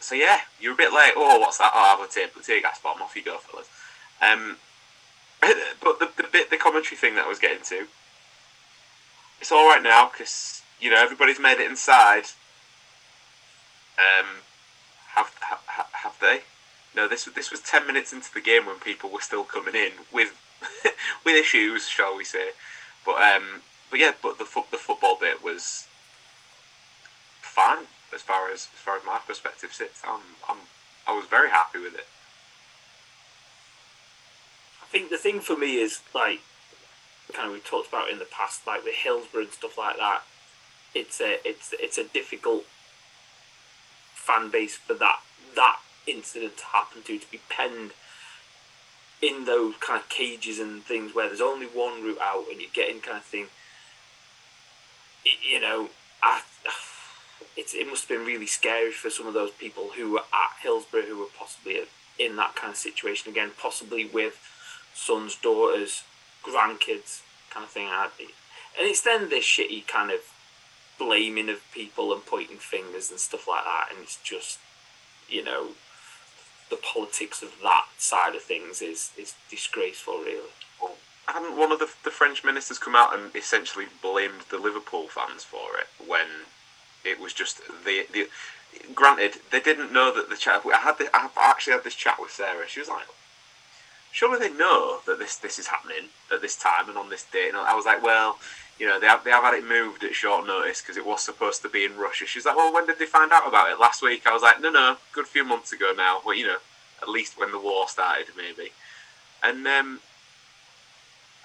[0.00, 1.12] so yeah, you're a bit late.
[1.16, 1.72] Oh, what's that?
[1.74, 3.02] Oh, have a tear, tear gas bomb.
[3.02, 3.68] Off you go, fellas.
[4.22, 4.56] Um,
[5.40, 7.86] but the, the bit, the commentary thing that I was getting to,
[9.40, 12.24] it's all right now because you know everybody's made it inside.
[13.98, 14.26] Um,
[15.14, 15.32] have,
[15.92, 16.40] have they?
[16.96, 19.92] No, this this was ten minutes into the game when people were still coming in
[20.12, 20.34] with
[21.24, 22.50] with issues, shall we say?
[23.04, 25.86] But um, but yeah, but the foot the football bit was
[27.42, 30.02] fine as far as as far as my perspective sits.
[30.06, 30.58] I'm I'm
[31.06, 32.06] I was very happy with it.
[34.82, 36.40] I think the thing for me is like
[37.32, 40.22] kind of we talked about in the past, like with Hillsborough and stuff like that.
[40.94, 42.64] It's a it's it's a difficult
[44.14, 45.20] fan base for that
[45.54, 47.92] that incident to happen to to be penned
[49.22, 52.70] in those kind of cages and things where there's only one route out and you're
[52.72, 53.46] getting kind of thing.
[55.46, 55.90] You know,
[56.22, 56.40] I,
[57.56, 60.62] it's it must have been really scary for some of those people who were at
[60.62, 61.80] Hillsborough who were possibly
[62.18, 64.38] in that kind of situation again, possibly with
[64.94, 66.04] sons, daughters,
[66.44, 67.88] grandkids, kind of thing.
[67.88, 70.20] And it's then this shitty kind of
[70.98, 74.58] blaming of people and pointing fingers and stuff like that, and it's just
[75.28, 75.68] you know
[76.70, 80.50] the politics of that side of things is is disgraceful, really.
[81.26, 85.44] Hadn't one of the, the French ministers come out and essentially blamed the Liverpool fans
[85.44, 86.26] for it when
[87.04, 88.28] it was just the the.
[88.94, 90.62] Granted, they didn't know that the chat.
[90.64, 92.68] I had the, I actually had this chat with Sarah.
[92.68, 93.06] She was like,
[94.12, 97.48] "Surely they know that this this is happening at this time and on this date."
[97.48, 98.38] And I was like, "Well,
[98.80, 101.22] you know, they have, they have had it moved at short notice because it was
[101.22, 102.24] supposed to be in Russia.
[102.24, 103.78] She's like, well, when did they find out about it?
[103.78, 104.26] Last week?
[104.26, 106.22] I was like, no, no, good few months ago now.
[106.24, 106.56] Well, you know,
[107.02, 108.72] at least when the war started, maybe.
[109.42, 110.00] And um,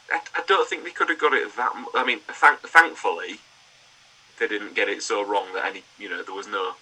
[0.09, 1.73] I, I don't think they could have got it that.
[1.93, 3.39] I mean, thank, thankfully,
[4.39, 6.73] they didn't get it so wrong that any, you know, there was no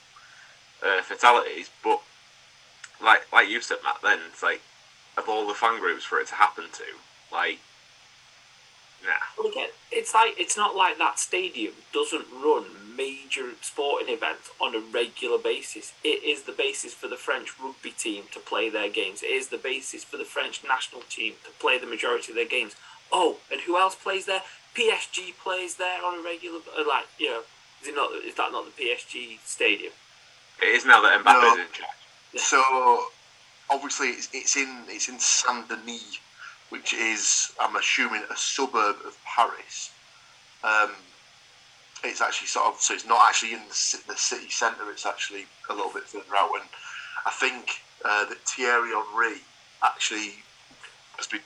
[0.86, 1.70] uh, fatalities.
[1.84, 2.02] But
[3.02, 4.62] like, like you said, Matt, then it's like
[5.18, 6.84] of all the fan groups for it to happen to,
[7.32, 7.60] like
[9.04, 9.44] Nah.
[9.92, 15.38] It's like it's not like that stadium doesn't run major sporting events on a regular
[15.38, 15.94] basis.
[16.04, 19.22] It is the basis for the French rugby team to play their games.
[19.22, 22.48] It is the basis for the French national team to play the majority of their
[22.48, 22.76] games.
[23.12, 24.42] Oh, and who else plays there?
[24.76, 27.42] PSG plays there on a regular, uh, like you know,
[27.82, 28.12] is it not?
[28.26, 29.94] Is that not the PSG stadium?
[30.62, 31.62] It is now that Mbappe's no.
[31.62, 31.90] in charge.
[32.36, 33.06] So
[33.70, 36.20] obviously it's, it's in it's in Saint Denis
[36.74, 39.92] which is, I'm assuming, a suburb of Paris.
[40.64, 40.90] Um,
[42.04, 45.46] it's actually sort of, so it's not actually in the, the city centre, it's actually
[45.70, 46.50] a little bit further out.
[46.60, 46.68] And
[47.28, 49.42] I think uh, that Thierry Henry
[49.84, 50.34] actually
[51.18, 51.42] has been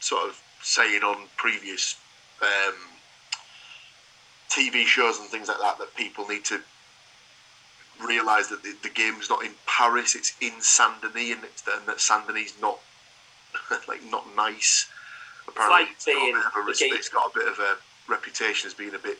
[0.00, 1.96] sort of saying on previous
[2.42, 2.74] um,
[4.48, 6.60] TV shows and things like that that people need to
[8.04, 11.86] realise that the, the game is not in Paris, it's in Saint Denis, and, and
[11.86, 12.78] that Saint Denis not
[13.88, 14.90] like not nice.
[15.48, 17.76] Apparently, it's, like it's, got a, game, it's got a bit of a
[18.08, 19.18] reputation as being a bit.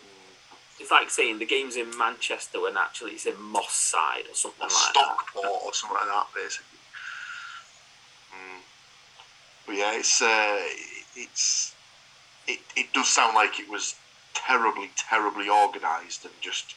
[0.78, 4.62] It's like saying the game's in Manchester when actually it's in Moss Side or something
[4.62, 5.66] or like Stockport that.
[5.66, 6.78] or something like that, basically.
[8.32, 8.60] Mm.
[9.66, 10.60] But yeah, it's uh,
[11.16, 11.74] it's
[12.46, 13.96] it, it does sound like it was
[14.34, 16.74] terribly, terribly organised and just.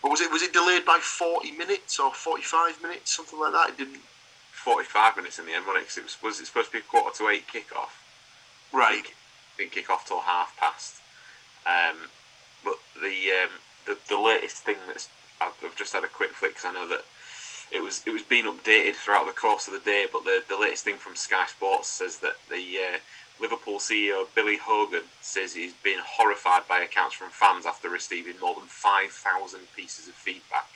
[0.00, 0.30] What was it?
[0.30, 3.70] Was it delayed by forty minutes or forty-five minutes, something like that?
[3.70, 4.00] It didn't
[4.58, 5.88] 45 minutes in the end, wasn't it?
[5.88, 7.94] Because it was, was it supposed to be quarter to eight kickoff?
[8.72, 9.06] Right.
[9.56, 10.96] Didn't kick off till half past.
[11.64, 11.96] Um,
[12.64, 13.50] but the, um,
[13.86, 15.08] the the latest thing that's
[15.40, 17.04] I've just had a quick flick because I know that
[17.70, 20.06] it was it was being updated throughout the course of the day.
[20.10, 22.98] But the, the latest thing from Sky Sports says that the uh,
[23.40, 28.54] Liverpool CEO Billy Hogan says he's been horrified by accounts from fans after receiving more
[28.54, 30.68] than 5,000 pieces of feedback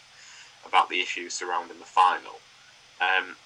[0.66, 2.38] about the issues surrounding the final.
[3.00, 3.36] Um,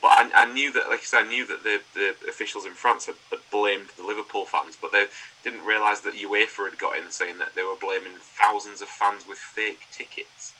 [0.00, 2.72] but I, I, knew that, like I said, I knew that the, the officials in
[2.72, 5.06] France had, had blamed the Liverpool fans, but they
[5.44, 9.28] didn't realise that UEFA had got in saying that they were blaming thousands of fans
[9.28, 10.54] with fake tickets.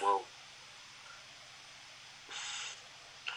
[0.00, 0.22] Well,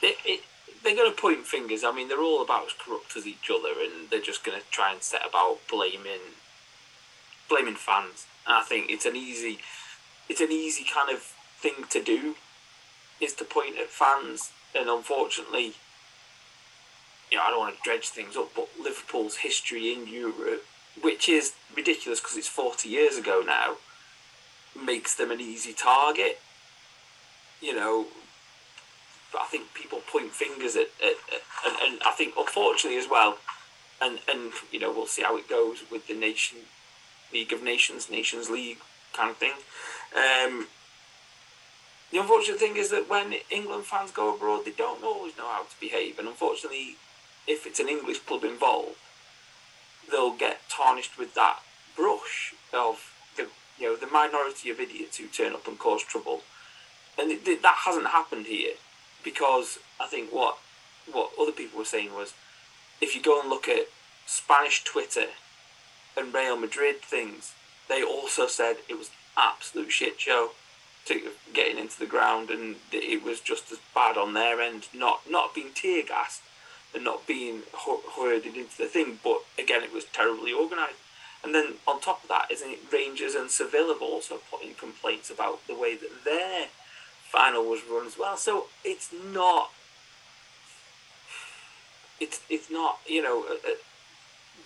[0.01, 0.41] it, it,
[0.85, 1.83] they're going to point fingers.
[1.83, 4.65] I mean, they're all about as corrupt as each other, and they're just going to
[4.69, 6.35] try and set about blaming
[7.49, 8.25] blaming fans.
[8.47, 9.59] And I think it's an easy,
[10.29, 12.35] it's an easy kind of thing to do
[13.21, 15.73] is to point at fans, and unfortunately,
[17.31, 20.65] you know, I don't want to dredge things up, but Liverpool's history in Europe,
[21.01, 23.77] which is ridiculous because it's 40 years ago now,
[24.79, 26.39] makes them an easy target.
[27.61, 28.07] You know,
[29.35, 33.09] but I think people point fingers at, at, at and, and I think unfortunately as
[33.09, 33.37] well,
[34.01, 36.59] and and you know we'll see how it goes with the nation
[37.33, 38.77] League of Nations, Nations League
[39.11, 39.51] kind of thing.
[40.15, 40.67] Um,
[42.11, 45.63] the unfortunate thing is that when England fans go abroad, they don't always know how
[45.63, 46.95] to behave, and unfortunately,
[47.45, 48.95] if it's an English club involved,
[50.09, 51.59] they'll get tarnished with that
[51.97, 56.43] brush of the you know the minority of idiots who turn up and cause trouble,
[57.19, 58.75] and it, that hasn't happened here
[59.25, 60.57] because I think what
[61.11, 62.33] what other people were saying was
[63.01, 63.89] if you go and look at
[64.25, 65.27] Spanish Twitter
[66.15, 67.53] and Real Madrid things,
[67.89, 70.51] they also said it was absolute shit show
[71.05, 74.87] to getting into the ground, and it was just as bad on their end.
[74.93, 76.41] Not not being tear gassed
[76.93, 77.63] and not being
[78.15, 80.95] herded into the thing, but again, it was terribly organised.
[81.43, 82.79] And then on top of that, isn't it?
[82.91, 86.67] Rangers and Seville have also put in complaints about the way that their
[87.35, 88.37] final was run as well.
[88.37, 89.71] So it's not.
[92.19, 93.45] It's it's not you know.
[93.49, 93.71] Uh,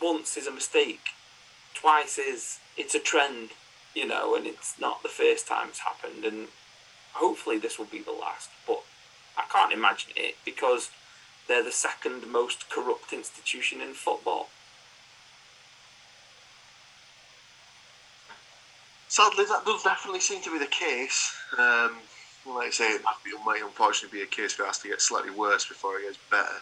[0.02, 1.10] once is a mistake,
[1.74, 3.50] twice is it's a trend
[3.96, 6.48] you know, and it's not the first time it's happened, and
[7.14, 8.50] hopefully this will be the last.
[8.68, 8.84] But
[9.36, 10.92] I can't imagine it because
[11.48, 14.50] they're the second most corrupt institution in football.
[19.10, 21.36] sadly, that does definitely seem to be the case.
[21.58, 21.98] Um,
[22.46, 23.02] like I say, it
[23.46, 26.62] might, unfortunately be a case it has to get slightly worse before it gets better.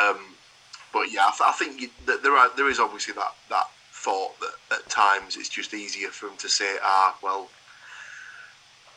[0.00, 0.34] Um,
[0.92, 4.38] but yeah, I, th- I think you, there are there is obviously that that thought
[4.40, 7.48] that at times it's just easier for them to say, ah, well,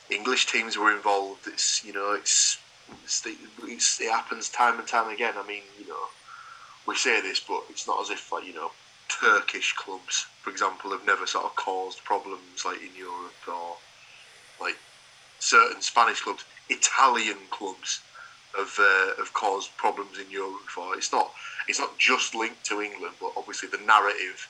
[0.09, 1.47] English teams were involved.
[1.47, 2.57] It's you know, it's,
[3.03, 3.25] it's,
[3.63, 5.33] it's it happens time and time again.
[5.37, 6.05] I mean, you know,
[6.87, 8.71] we say this, but it's not as if like you know,
[9.09, 13.77] Turkish clubs, for example, have never sort of caused problems like in Europe or
[14.59, 14.77] like
[15.41, 18.01] certain Spanish clubs, Italian clubs
[18.55, 20.95] have uh, have caused problems in Europe before.
[20.95, 21.31] It's not
[21.67, 24.47] it's not just linked to England, but obviously the narrative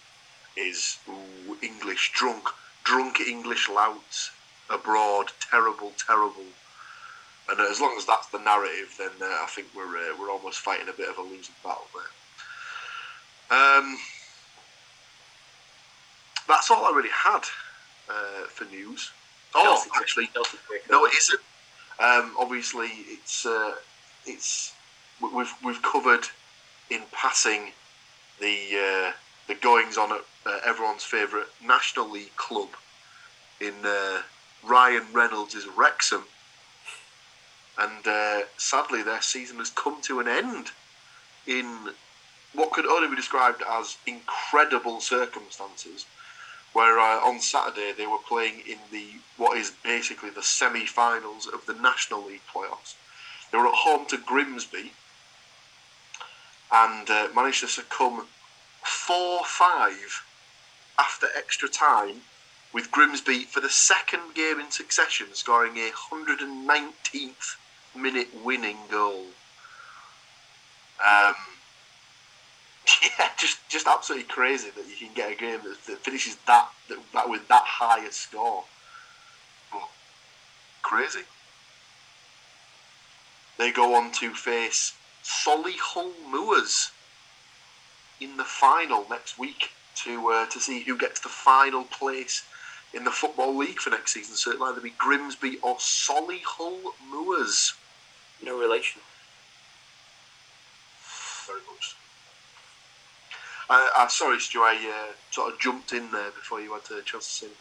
[0.57, 2.49] is ooh, English drunk
[2.84, 4.31] drunk English louts
[4.69, 6.45] abroad, terrible, terrible.
[7.49, 10.59] And as long as that's the narrative, then uh, I think we're uh, we're almost
[10.59, 13.57] fighting a bit of a losing battle there.
[13.57, 13.97] Um,
[16.47, 17.43] that's all I really had
[18.09, 19.11] uh, for news.
[19.53, 20.57] Oh, Chelsea- actually, Chelsea
[20.90, 21.41] no, it isn't.
[21.99, 23.76] Um, obviously, it's uh,
[24.26, 24.73] it's
[25.22, 26.28] we- we've we've covered
[26.90, 27.72] in passing
[28.40, 28.57] the
[29.10, 29.11] uh,
[29.48, 32.69] the goings on at uh, everyone's favourite National League club
[33.60, 34.22] in uh,
[34.64, 36.23] Ryan Reynolds' Wrexham,
[37.78, 40.72] and uh, sadly, their season has come to an end
[41.45, 41.90] in
[42.53, 46.06] what could only be described as incredible circumstances
[46.73, 49.06] where uh, on Saturday they were playing in the
[49.38, 52.95] what is basically the semi-finals of the National League playoffs.
[53.52, 54.93] They were at home to Grimsby
[56.72, 58.27] and uh, managed to succumb
[58.84, 60.23] four-five
[60.98, 62.22] after extra time,
[62.73, 67.56] with Grimsby for the second game in succession scoring a 119th
[67.95, 69.26] minute winning goal.
[71.06, 71.35] Um,
[73.19, 76.69] yeah, just just absolutely crazy that you can get a game that, that finishes that,
[76.90, 78.64] that that with that high a score.
[79.72, 79.90] But
[80.82, 81.22] crazy.
[83.57, 86.91] They go on to face Solihull Moors
[88.19, 89.69] in the final next week
[90.03, 92.44] to uh, to see who gets the final place
[92.94, 94.36] in the football league for next season.
[94.36, 97.73] So it'll either be Grimsby or Solihull Moors.
[98.44, 99.02] No relation.
[101.48, 101.95] Very much.
[103.72, 107.02] Uh, uh, sorry, Stu, I uh, sort of jumped in there before you had a
[107.03, 107.52] chance to say.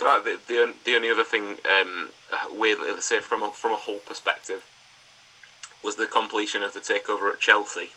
[0.00, 2.08] The, the, the only other thing, um,
[2.58, 4.64] let's say from a, from a Hull perspective,
[5.84, 7.90] was the completion of the takeover at Chelsea.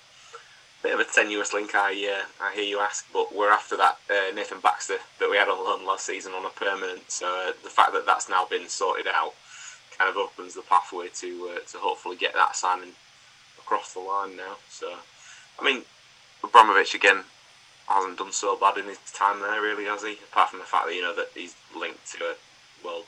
[0.84, 3.98] Bit of a tenuous link, I uh, I hear you ask, but we're after that
[4.08, 7.10] uh, Nathan Baxter that we had on loan last season on a permanent.
[7.10, 9.34] So uh, the fact that that's now been sorted out
[9.98, 12.92] kind of opens the pathway to uh, to hopefully get that signing
[13.58, 14.58] across the line now.
[14.70, 14.94] So,
[15.60, 15.82] I mean,
[16.44, 17.24] Abramovich again
[17.88, 20.18] hasn't done so bad in his time there, really, has he?
[20.32, 22.36] Apart from the fact that you know that he's linked to a
[22.84, 23.04] well,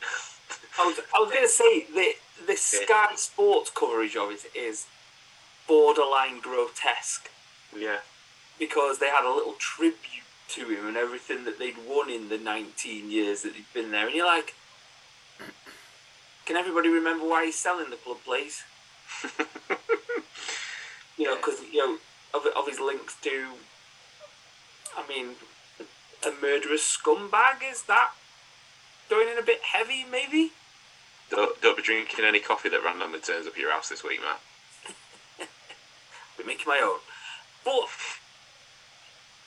[0.78, 2.12] I was, I was going to say the
[2.46, 4.86] the Sky Sports coverage of it is
[5.68, 7.30] borderline grotesque
[7.76, 7.98] yeah,
[8.58, 9.96] because they had a little tribute
[10.48, 14.06] to him and everything that they'd won in the 19 years that he'd been there,
[14.06, 14.54] and you're like,
[16.46, 18.62] can everybody remember why he's selling the club, please?
[21.18, 21.98] You know, because you know
[22.34, 23.46] of, of his links to,
[24.96, 25.36] I mean,
[26.24, 27.62] a murderous scumbag.
[27.70, 28.12] Is that
[29.08, 30.52] going in a bit heavy, maybe?
[31.32, 34.20] don't, don't be drinking any coffee that randomly turns up at your house this week,
[34.20, 34.40] Matt.
[36.38, 36.98] be making my own.
[37.64, 37.88] But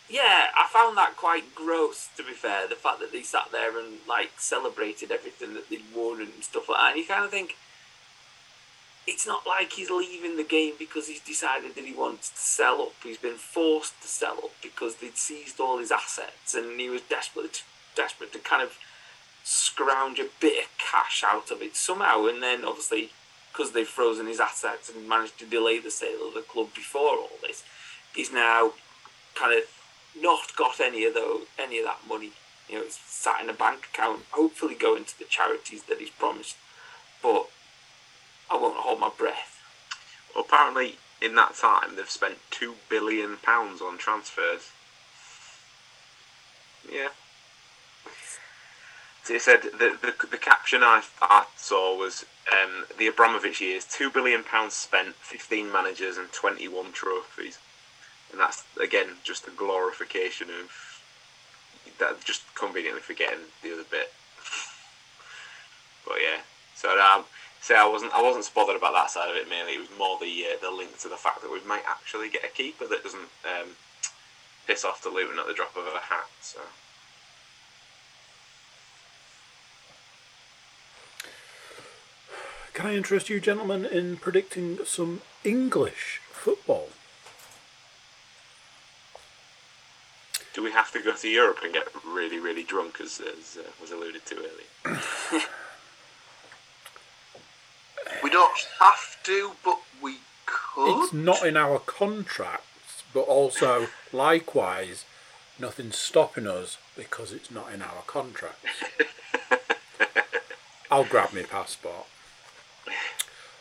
[0.10, 2.10] yeah, I found that quite gross.
[2.18, 5.84] To be fair, the fact that they sat there and like celebrated everything that they'd
[5.96, 7.56] won and stuff like that, and you kind of think
[9.08, 12.82] it's not like he's leaving the game because he's decided that he wants to sell
[12.82, 12.94] up.
[13.04, 17.02] He's been forced to sell up because they'd seized all his assets, and he was
[17.02, 17.64] desperate, to,
[17.96, 18.78] desperate to kind of
[19.44, 22.26] scrounge a bit of cash out of it somehow.
[22.26, 23.12] And then obviously,
[23.52, 27.18] because they've frozen his assets and managed to delay the sale of the club before
[27.18, 27.64] all this,
[28.16, 28.74] he's now
[29.36, 29.66] kind of
[30.20, 32.32] not got any of those, any of that money.
[32.68, 36.10] You know, it's sat in a bank account, hopefully going to the charities that he's
[36.10, 36.56] promised.
[37.22, 37.48] But
[38.50, 39.62] I won't hold my breath.
[40.38, 44.72] Apparently, in that time, they've spent two billion pounds on transfers.
[46.92, 47.10] Yeah.
[49.24, 53.86] So it said the, the the caption I, I saw was um, the Abramovich years:
[53.86, 57.58] two billion pounds spent, fifteen managers, and twenty-one trophies.
[58.32, 61.02] And that's again just a glorification of
[61.98, 62.24] that.
[62.24, 64.14] Just conveniently forgetting the other bit.
[66.08, 66.42] But yeah,
[66.76, 67.26] so um,
[67.66, 69.74] say I wasn't I wasn't bothered about that side of it mainly.
[69.74, 72.46] It was more the uh, the link to the fact that we might actually get
[72.46, 73.70] a keeper that doesn't um,
[74.68, 76.30] piss off to Luton at the drop of a hat.
[76.42, 76.60] So.
[82.76, 86.90] Can I interest you, gentlemen, in predicting some English football?
[90.54, 93.70] Do we have to go to Europe and get really, really drunk, as, as uh,
[93.80, 95.42] was alluded to earlier?
[98.36, 101.04] We don't have to, but we could.
[101.06, 105.06] It's not in our contracts, but also, likewise,
[105.58, 108.84] nothing's stopping us because it's not in our contracts.
[110.92, 112.08] I'll grab my passport.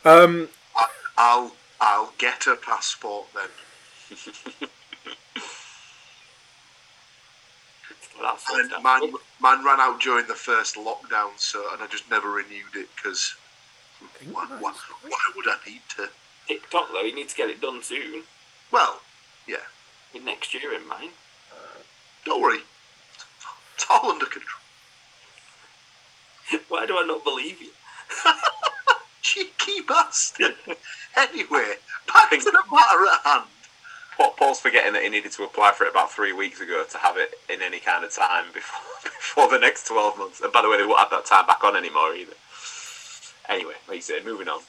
[0.05, 0.89] Um, I-
[1.19, 4.19] I'll I'll get a passport then.
[8.17, 12.09] Well, that's And mine, mine ran out during the first lockdown, so and I just
[12.09, 13.35] never renewed it because
[14.33, 14.73] why, why,
[15.03, 16.09] why would I need to?
[16.49, 18.23] TikTok though, you need to get it done soon.
[18.71, 19.01] Well,
[19.47, 19.57] yeah,
[20.13, 21.11] With next year in mind.
[21.53, 21.79] Uh,
[22.25, 22.61] don't worry,
[23.75, 24.61] it's all under control.
[26.69, 27.71] Why do I not believe you?
[29.23, 30.55] Cheeky bastard.
[31.17, 31.75] anyway,
[32.07, 33.45] back to the matter at hand.
[34.17, 36.99] Paul- Paul's forgetting that he needed to apply for it about three weeks ago to
[36.99, 40.41] have it in any kind of time before before the next 12 months.
[40.41, 42.35] And by the way, they won't have that time back on anymore either.
[43.49, 44.61] Anyway, like you said, moving on.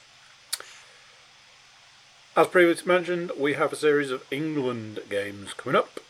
[2.36, 6.00] As previously mentioned, we have a series of England games coming up,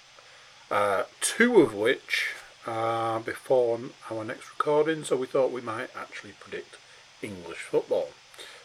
[0.71, 2.35] uh, two of which
[2.67, 3.79] are before
[4.11, 6.77] our next recording, so we thought we might actually predict
[7.23, 8.09] English football.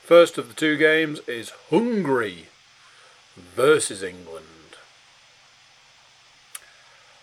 [0.02, 2.48] First of the two games is Hungary
[3.38, 4.46] versus England.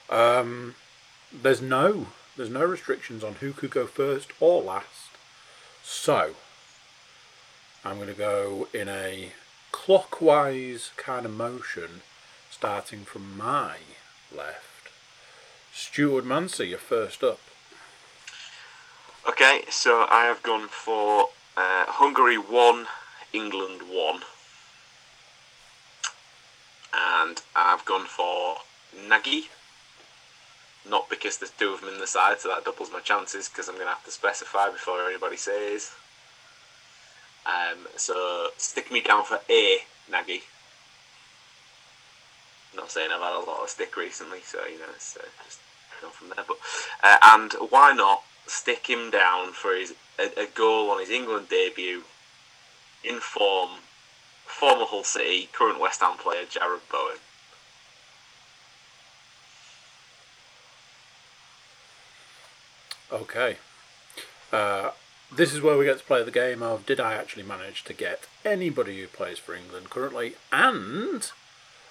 [0.08, 0.76] Um,
[1.32, 2.06] there's no
[2.36, 5.10] there's no restrictions on who could go first or last,
[5.82, 6.34] so
[7.84, 9.32] I'm going to go in a
[9.70, 12.02] clockwise kind of motion,
[12.50, 13.76] starting from my
[14.34, 14.90] left.
[15.72, 17.38] Stuart Mancy, you're first up.
[19.28, 22.86] Okay, so I have gone for uh, Hungary 1,
[23.32, 24.20] England 1.
[26.92, 28.56] And I've gone for
[29.08, 29.48] Nagy.
[30.88, 33.68] Not because there's two of them in the side, so that doubles my chances because
[33.68, 35.92] I'm going to have to specify before anybody says.
[37.48, 39.78] Um, so stick me down for A,
[40.10, 40.42] Nagy.
[42.76, 45.60] Not saying I've had a lot of stick recently, so you know, it's uh, just
[46.02, 46.44] go from there.
[46.46, 46.58] But
[47.02, 51.48] uh, and why not stick him down for his a, a goal on his England
[51.48, 52.02] debut
[53.02, 53.70] in form,
[54.44, 57.16] former Hull City, current West Ham player Jarrod Bowen.
[63.10, 63.56] Okay.
[64.52, 64.90] Uh,
[65.34, 67.92] this is where we get to play the game of did I actually manage to
[67.92, 71.30] get anybody who plays for England currently and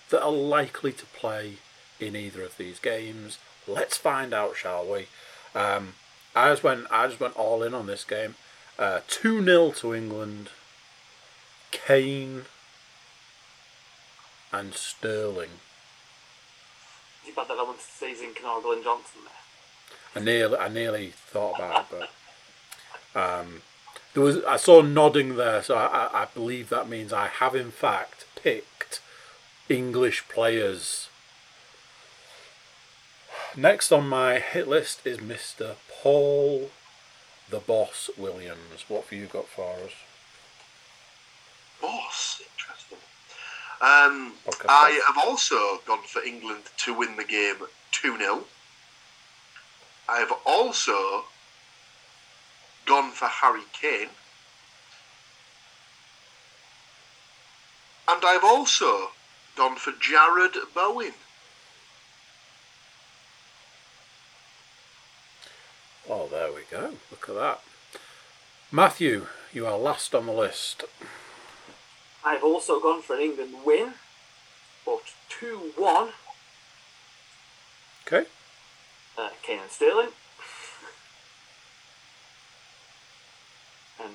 [0.09, 1.57] that are likely to play
[1.99, 3.37] in either of these games.
[3.67, 5.07] Let's find out, shall we?
[5.53, 5.95] Um,
[6.35, 6.85] I just went.
[6.91, 8.35] I just went all in on this game.
[8.77, 10.49] Uh, Two 0 to England.
[11.71, 12.43] Kane
[14.51, 15.49] and Sterling.
[17.25, 20.21] It's bad that I wanted to say Zinckernagel and Johnson there.
[20.21, 22.09] I nearly, I nearly thought about it, but
[23.17, 23.61] um,
[24.13, 24.43] there was.
[24.45, 29.01] I saw nodding there, so I, I, believe that means I have in fact picked
[29.69, 31.09] English players.
[33.55, 35.77] Next on my hit list is Mr.
[35.89, 36.69] Paul,
[37.49, 38.85] the Boss Williams.
[38.87, 39.93] What have you got for us?
[41.81, 42.99] Boss, interesting.
[43.81, 44.67] Um, Okay.
[44.69, 47.57] I have also gone for England to win the game
[47.93, 48.43] 2 0.
[50.07, 51.25] I have also
[52.87, 54.09] gone for Harry Kane.
[58.09, 59.09] And I've also
[59.55, 61.13] gone for Jarrod Bowen.
[66.09, 66.93] Oh, there we go.
[67.11, 67.61] Look at that.
[68.71, 70.85] Matthew, you are last on the list.
[72.23, 73.93] I've also gone for an England win,
[74.85, 76.09] but 2 1.
[78.05, 78.29] Okay.
[79.17, 80.09] Uh, Kane and Sterling.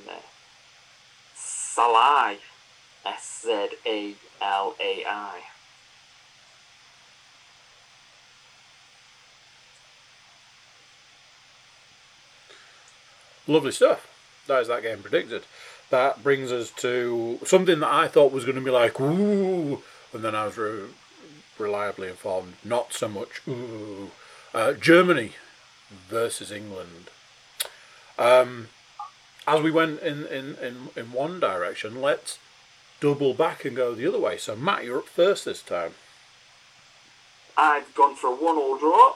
[0.08, 0.14] Uh,
[1.36, 2.38] Szalai.
[3.04, 5.40] S Z A L A I.
[13.48, 14.06] Lovely stuff.
[14.46, 15.42] That is that game predicted.
[15.90, 19.82] That brings us to something that I thought was going to be like, ooh,
[20.12, 20.88] and then I was re-
[21.58, 24.10] reliably informed, not so much, ooh.
[24.54, 25.32] Uh, Germany
[26.08, 27.10] versus England.
[28.18, 28.68] Um,
[29.46, 32.38] as we went in, in, in, in one direction, let's
[33.00, 34.36] double back and go the other way.
[34.36, 35.94] So, Matt, you're up first this time.
[37.56, 39.14] I've gone for a 1 all draw.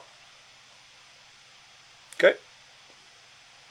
[2.15, 2.37] Okay.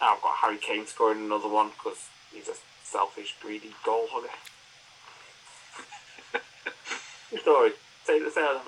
[0.00, 4.30] Now I've got Harry Kane scoring another one because he's a selfish, greedy goal hogger.
[7.40, 7.72] Story.
[8.04, 8.62] Say the that.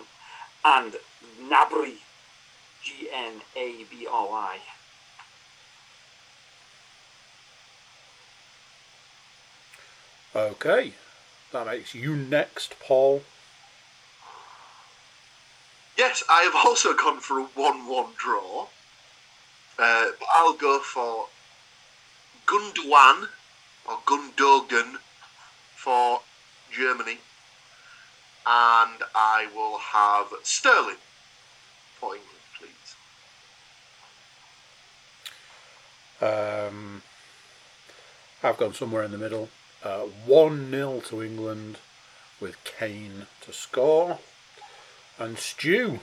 [0.64, 0.94] And
[1.40, 1.98] Gnabry,
[2.82, 4.58] G N A B R Y.
[10.34, 10.92] Okay,
[11.52, 13.22] that makes you next, Paul.
[15.96, 18.68] Yes, I have also gone for a 1 1 draw.
[19.78, 21.26] Uh, but I'll go for
[22.46, 23.28] Gundogan
[23.84, 24.98] or Gundogan
[25.74, 26.20] for
[26.70, 27.18] Germany.
[28.46, 30.96] And I will have Sterling
[31.98, 32.96] for England, please.
[36.20, 37.02] Um,
[38.42, 39.48] I've gone somewhere in the middle.
[39.88, 41.78] Uh, 1 0 to England
[42.40, 44.18] with Kane to score.
[45.18, 46.00] And Stew.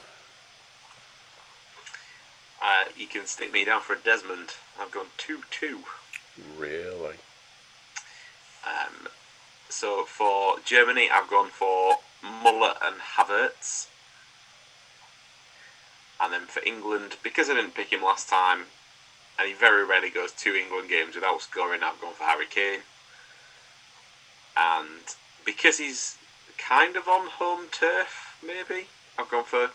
[2.59, 4.55] Uh, you can stick me down for a Desmond.
[4.81, 5.83] I've gone 2 2.
[6.57, 7.17] Really?
[8.65, 9.07] Um,
[9.69, 13.85] so for Germany, I've gone for Muller and Havertz.
[16.19, 18.61] And then for England, because I didn't pick him last time,
[19.37, 22.79] and he very rarely goes two England games without scoring, I've gone for Harry Kane.
[24.57, 25.15] And
[25.45, 26.17] because he's
[26.57, 28.87] kind of on home turf, maybe,
[29.17, 29.71] I've gone for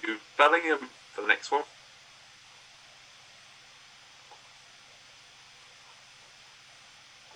[0.00, 1.62] Jude Bellingham for the next one.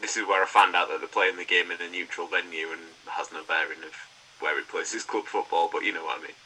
[0.01, 2.69] This is where I found out that they're playing the game in a neutral venue
[2.71, 3.95] and has no bearing of
[4.39, 6.37] where he plays his club football, but you know what I mean.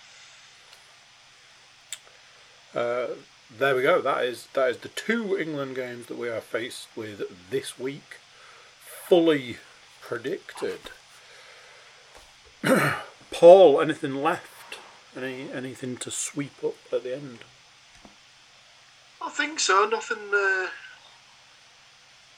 [2.75, 3.15] Uh,
[3.59, 4.01] there we go.
[4.01, 8.19] That is that is the two England games that we are faced with this week,
[8.81, 9.57] fully
[10.09, 10.81] predicted.
[13.31, 14.79] Paul, anything left?
[15.15, 17.41] Any anything to sweep up at the end?
[19.21, 19.87] I think so.
[19.87, 20.33] Nothing.
[20.33, 20.69] Uh...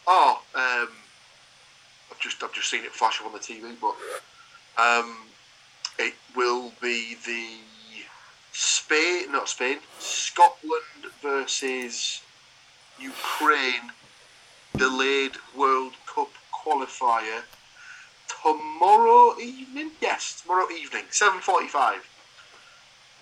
[0.09, 0.89] Oh, um,
[2.11, 3.95] I've just I've just seen it flash up on the TV, but
[4.77, 5.17] um,
[5.97, 7.59] it will be the
[8.51, 12.21] Spain, not Spain, Scotland versus
[12.99, 13.93] Ukraine
[14.77, 17.43] delayed World Cup qualifier
[18.43, 19.91] tomorrow evening.
[20.01, 22.09] Yes, tomorrow evening, seven forty-five.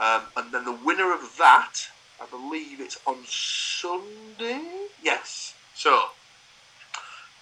[0.00, 1.74] Um, and then the winner of that,
[2.20, 4.86] I believe it's on Sunday.
[5.02, 5.54] Yes.
[5.74, 6.10] So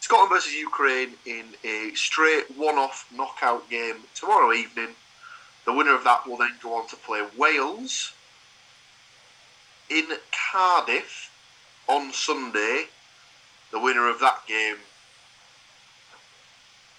[0.00, 4.90] Scotland versus Ukraine in a straight one-off knockout game tomorrow evening.
[5.64, 8.12] The winner of that will then go on to play Wales
[9.90, 10.06] in
[10.52, 11.30] Cardiff
[11.88, 12.84] on Sunday.
[13.72, 14.76] The winner of that game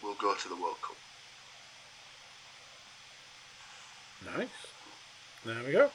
[0.02, 0.96] will go to the World Cup.
[4.38, 4.48] Nice.
[5.46, 5.92] There we go.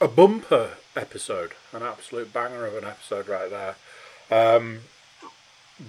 [0.00, 3.76] A bumper episode, an absolute banger of an episode right there.
[4.30, 4.80] Um,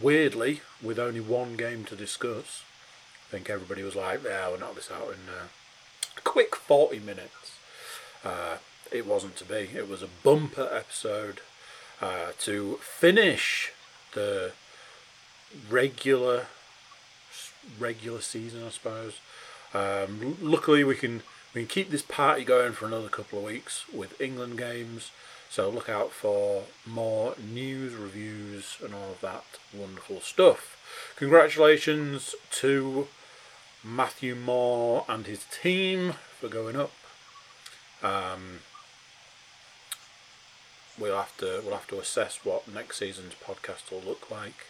[0.02, 2.64] weirdly, with only one game to discuss,
[3.28, 5.48] I think everybody was like, "Yeah, we'll knock this out in uh,
[6.16, 7.58] a quick forty minutes."
[8.24, 8.58] Uh,
[8.92, 9.70] it wasn't to be.
[9.76, 11.42] It was a bumper episode
[12.02, 13.74] uh, to finish
[14.14, 14.54] the
[15.70, 16.48] regular
[17.80, 19.20] regular season, I suppose.
[19.74, 23.86] Um, luckily, we can we can keep this party going for another couple of weeks
[23.94, 25.12] with England games.
[25.50, 30.78] So look out for more news, reviews, and all of that wonderful stuff.
[31.16, 33.08] Congratulations to
[33.84, 36.92] Matthew Moore and his team for going up.
[38.04, 38.60] Um,
[41.00, 44.66] we'll have to we'll have to assess what next season's podcast will look like.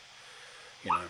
[0.88, 1.02] You know,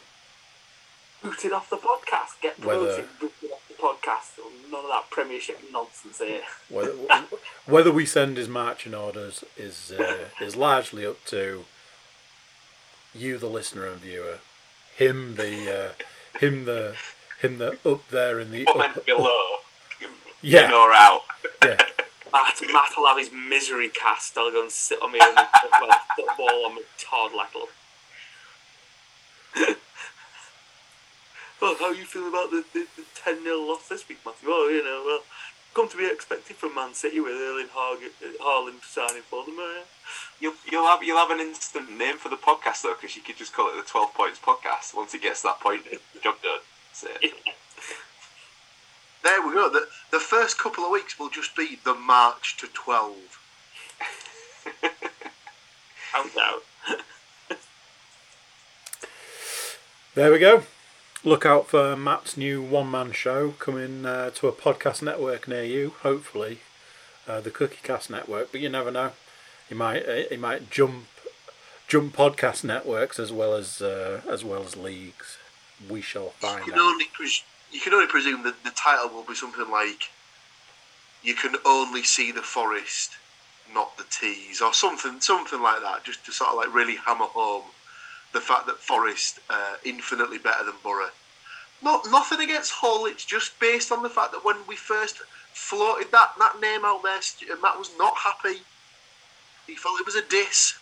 [1.23, 2.39] Booted off the podcast.
[2.41, 3.19] Get Whether- promoted.
[3.19, 4.39] Booted off the podcast.
[4.71, 6.41] None of that Premiership nonsense here.
[6.69, 6.91] whether
[7.65, 11.65] whether we send his marching orders is uh, is largely up to
[13.15, 14.39] you, the listener and viewer.
[14.95, 16.95] Him, the uh, him, the
[17.41, 19.41] him, the up there in the Comment up, below.
[20.41, 20.67] Yeah.
[20.67, 21.21] In or out.
[21.63, 21.77] yeah.
[22.31, 24.37] Matt, Matt will have his misery cast.
[24.37, 25.47] I'll go and sit on my own
[26.15, 27.45] football on my toddler.
[31.61, 34.49] Well, how you feel about the, the, the 10 0 loss this week, Matthew?
[34.49, 35.21] Well, you know, well,
[35.73, 38.11] come to be expected from Man City with Erling Haaland
[38.41, 39.57] Haaland signing for them.
[39.59, 39.84] Uh,
[40.39, 43.38] You'll, you'll have you'll have an instant name for the podcast though, because you could
[43.38, 44.95] just call it the Twelve Points Podcast.
[44.95, 45.81] Once it gets to that point,
[46.23, 46.59] job done.
[47.01, 47.34] That's it.
[49.23, 49.69] There we go.
[49.69, 53.15] The, the first couple of weeks will just be the March to 12.
[56.17, 56.59] countdown.
[60.15, 60.63] There we go.
[61.27, 65.61] Look out for Matt's new one man show coming uh, to a podcast network near
[65.61, 65.93] you.
[66.01, 66.59] Hopefully,
[67.27, 68.53] uh, the Cookie Cast network.
[68.53, 69.11] But you never know.
[69.67, 71.07] He might uh, he might jump
[71.85, 75.37] jump podcast networks as well as uh, as well as leagues.
[75.89, 76.77] We shall find You out.
[76.77, 77.43] can only pres-
[77.73, 80.09] you can only presume that the title will be something like
[81.23, 83.17] "You can only see the forest,
[83.73, 87.25] not the tees," or something something like that, just to sort of like really hammer
[87.25, 87.63] home
[88.38, 91.09] the fact that Forest uh, infinitely better than Borough.
[91.81, 93.07] Not nothing against Hull.
[93.07, 95.18] It's just based on the fact that when we first
[95.53, 98.61] floated that that name out there, Stu- Matt was not happy.
[99.65, 100.76] He felt it was a diss.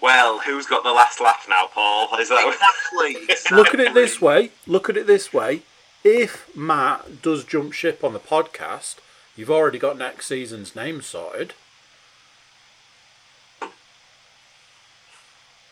[0.00, 2.16] Well, who's got the last laugh now, Paul?
[2.20, 3.24] Is that Exactly.
[3.28, 3.56] exactly.
[3.56, 4.52] Look at it this way.
[4.68, 5.62] Look at it this way.
[6.04, 8.96] If Matt does jump ship on the podcast,
[9.36, 11.54] you've already got next season's name sorted.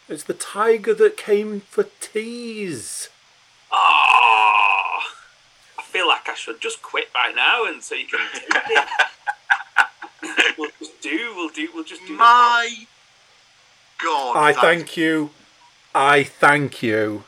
[0.08, 3.10] It's the tiger that came for teas.
[3.70, 5.00] Oh,
[5.78, 8.88] I feel like I should just quit by now, and so you can take it.
[10.58, 11.34] we'll just do.
[11.36, 11.68] We'll do.
[11.74, 12.14] We'll just do.
[12.14, 12.86] My
[14.02, 14.36] God.
[14.36, 15.30] I thank you.
[15.94, 17.24] I thank you.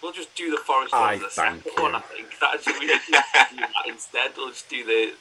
[0.00, 1.92] We'll just do the forest I one, the thank second one.
[1.92, 1.96] you.
[1.96, 4.32] I think that actually we need do that instead.
[4.36, 5.12] We'll just do the.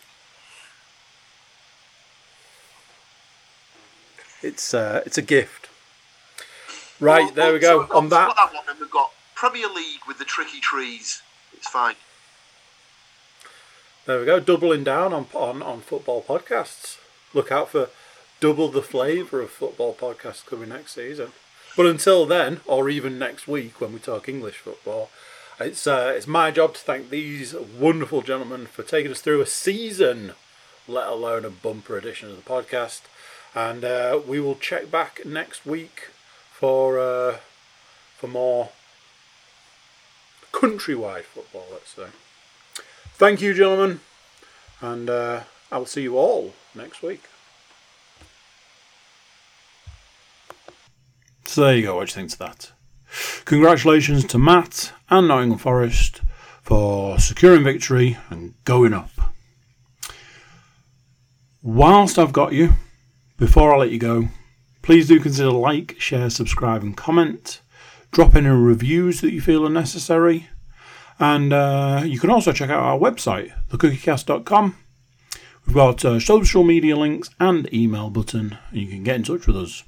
[4.43, 5.60] It's uh, it's a gift.
[7.01, 7.87] Right Well, there we go.
[7.87, 11.23] so On that, that one, and we've got Premier League with the tricky trees.
[11.51, 11.95] It's fine.
[14.05, 16.99] There we go, doubling down on on, on football podcasts.
[17.33, 17.89] Look out for
[18.39, 21.31] double the flavour of football podcasts coming next season.
[21.75, 25.09] But until then, or even next week when we talk English football,
[25.59, 29.47] it's uh, it's my job to thank these wonderful gentlemen for taking us through a
[29.47, 30.33] season,
[30.87, 33.01] let alone a bumper edition of the podcast.
[33.55, 36.09] And uh, we will check back next week
[36.61, 37.37] for uh,
[38.17, 38.69] for more
[40.53, 41.65] countrywide football.
[41.71, 42.05] Let's say.
[43.15, 43.99] Thank you, gentlemen,
[44.79, 47.23] and uh, I'll see you all next week.
[51.45, 51.95] So there you go.
[51.95, 52.71] What do you think of that?
[53.45, 56.21] Congratulations to Matt and Nottingham Forest
[56.61, 59.09] for securing victory and going up.
[61.63, 62.73] Whilst I've got you,
[63.37, 64.29] before I let you go,
[64.81, 67.61] please do consider like, share, subscribe, and comment.
[68.11, 70.47] Drop any reviews that you feel are necessary.
[71.19, 74.75] And uh, you can also check out our website, thecookiecast.com.
[75.65, 79.45] We've got uh, social media links and email button, and you can get in touch
[79.45, 79.83] with us.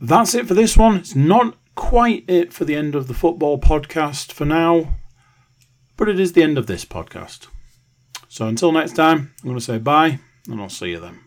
[0.00, 0.96] That's it for this one.
[0.96, 4.94] It's not quite it for the end of the football podcast for now,
[5.96, 7.48] but it is the end of this podcast.
[8.28, 11.20] So until next time, I'm going to say bye, and I'll see you then.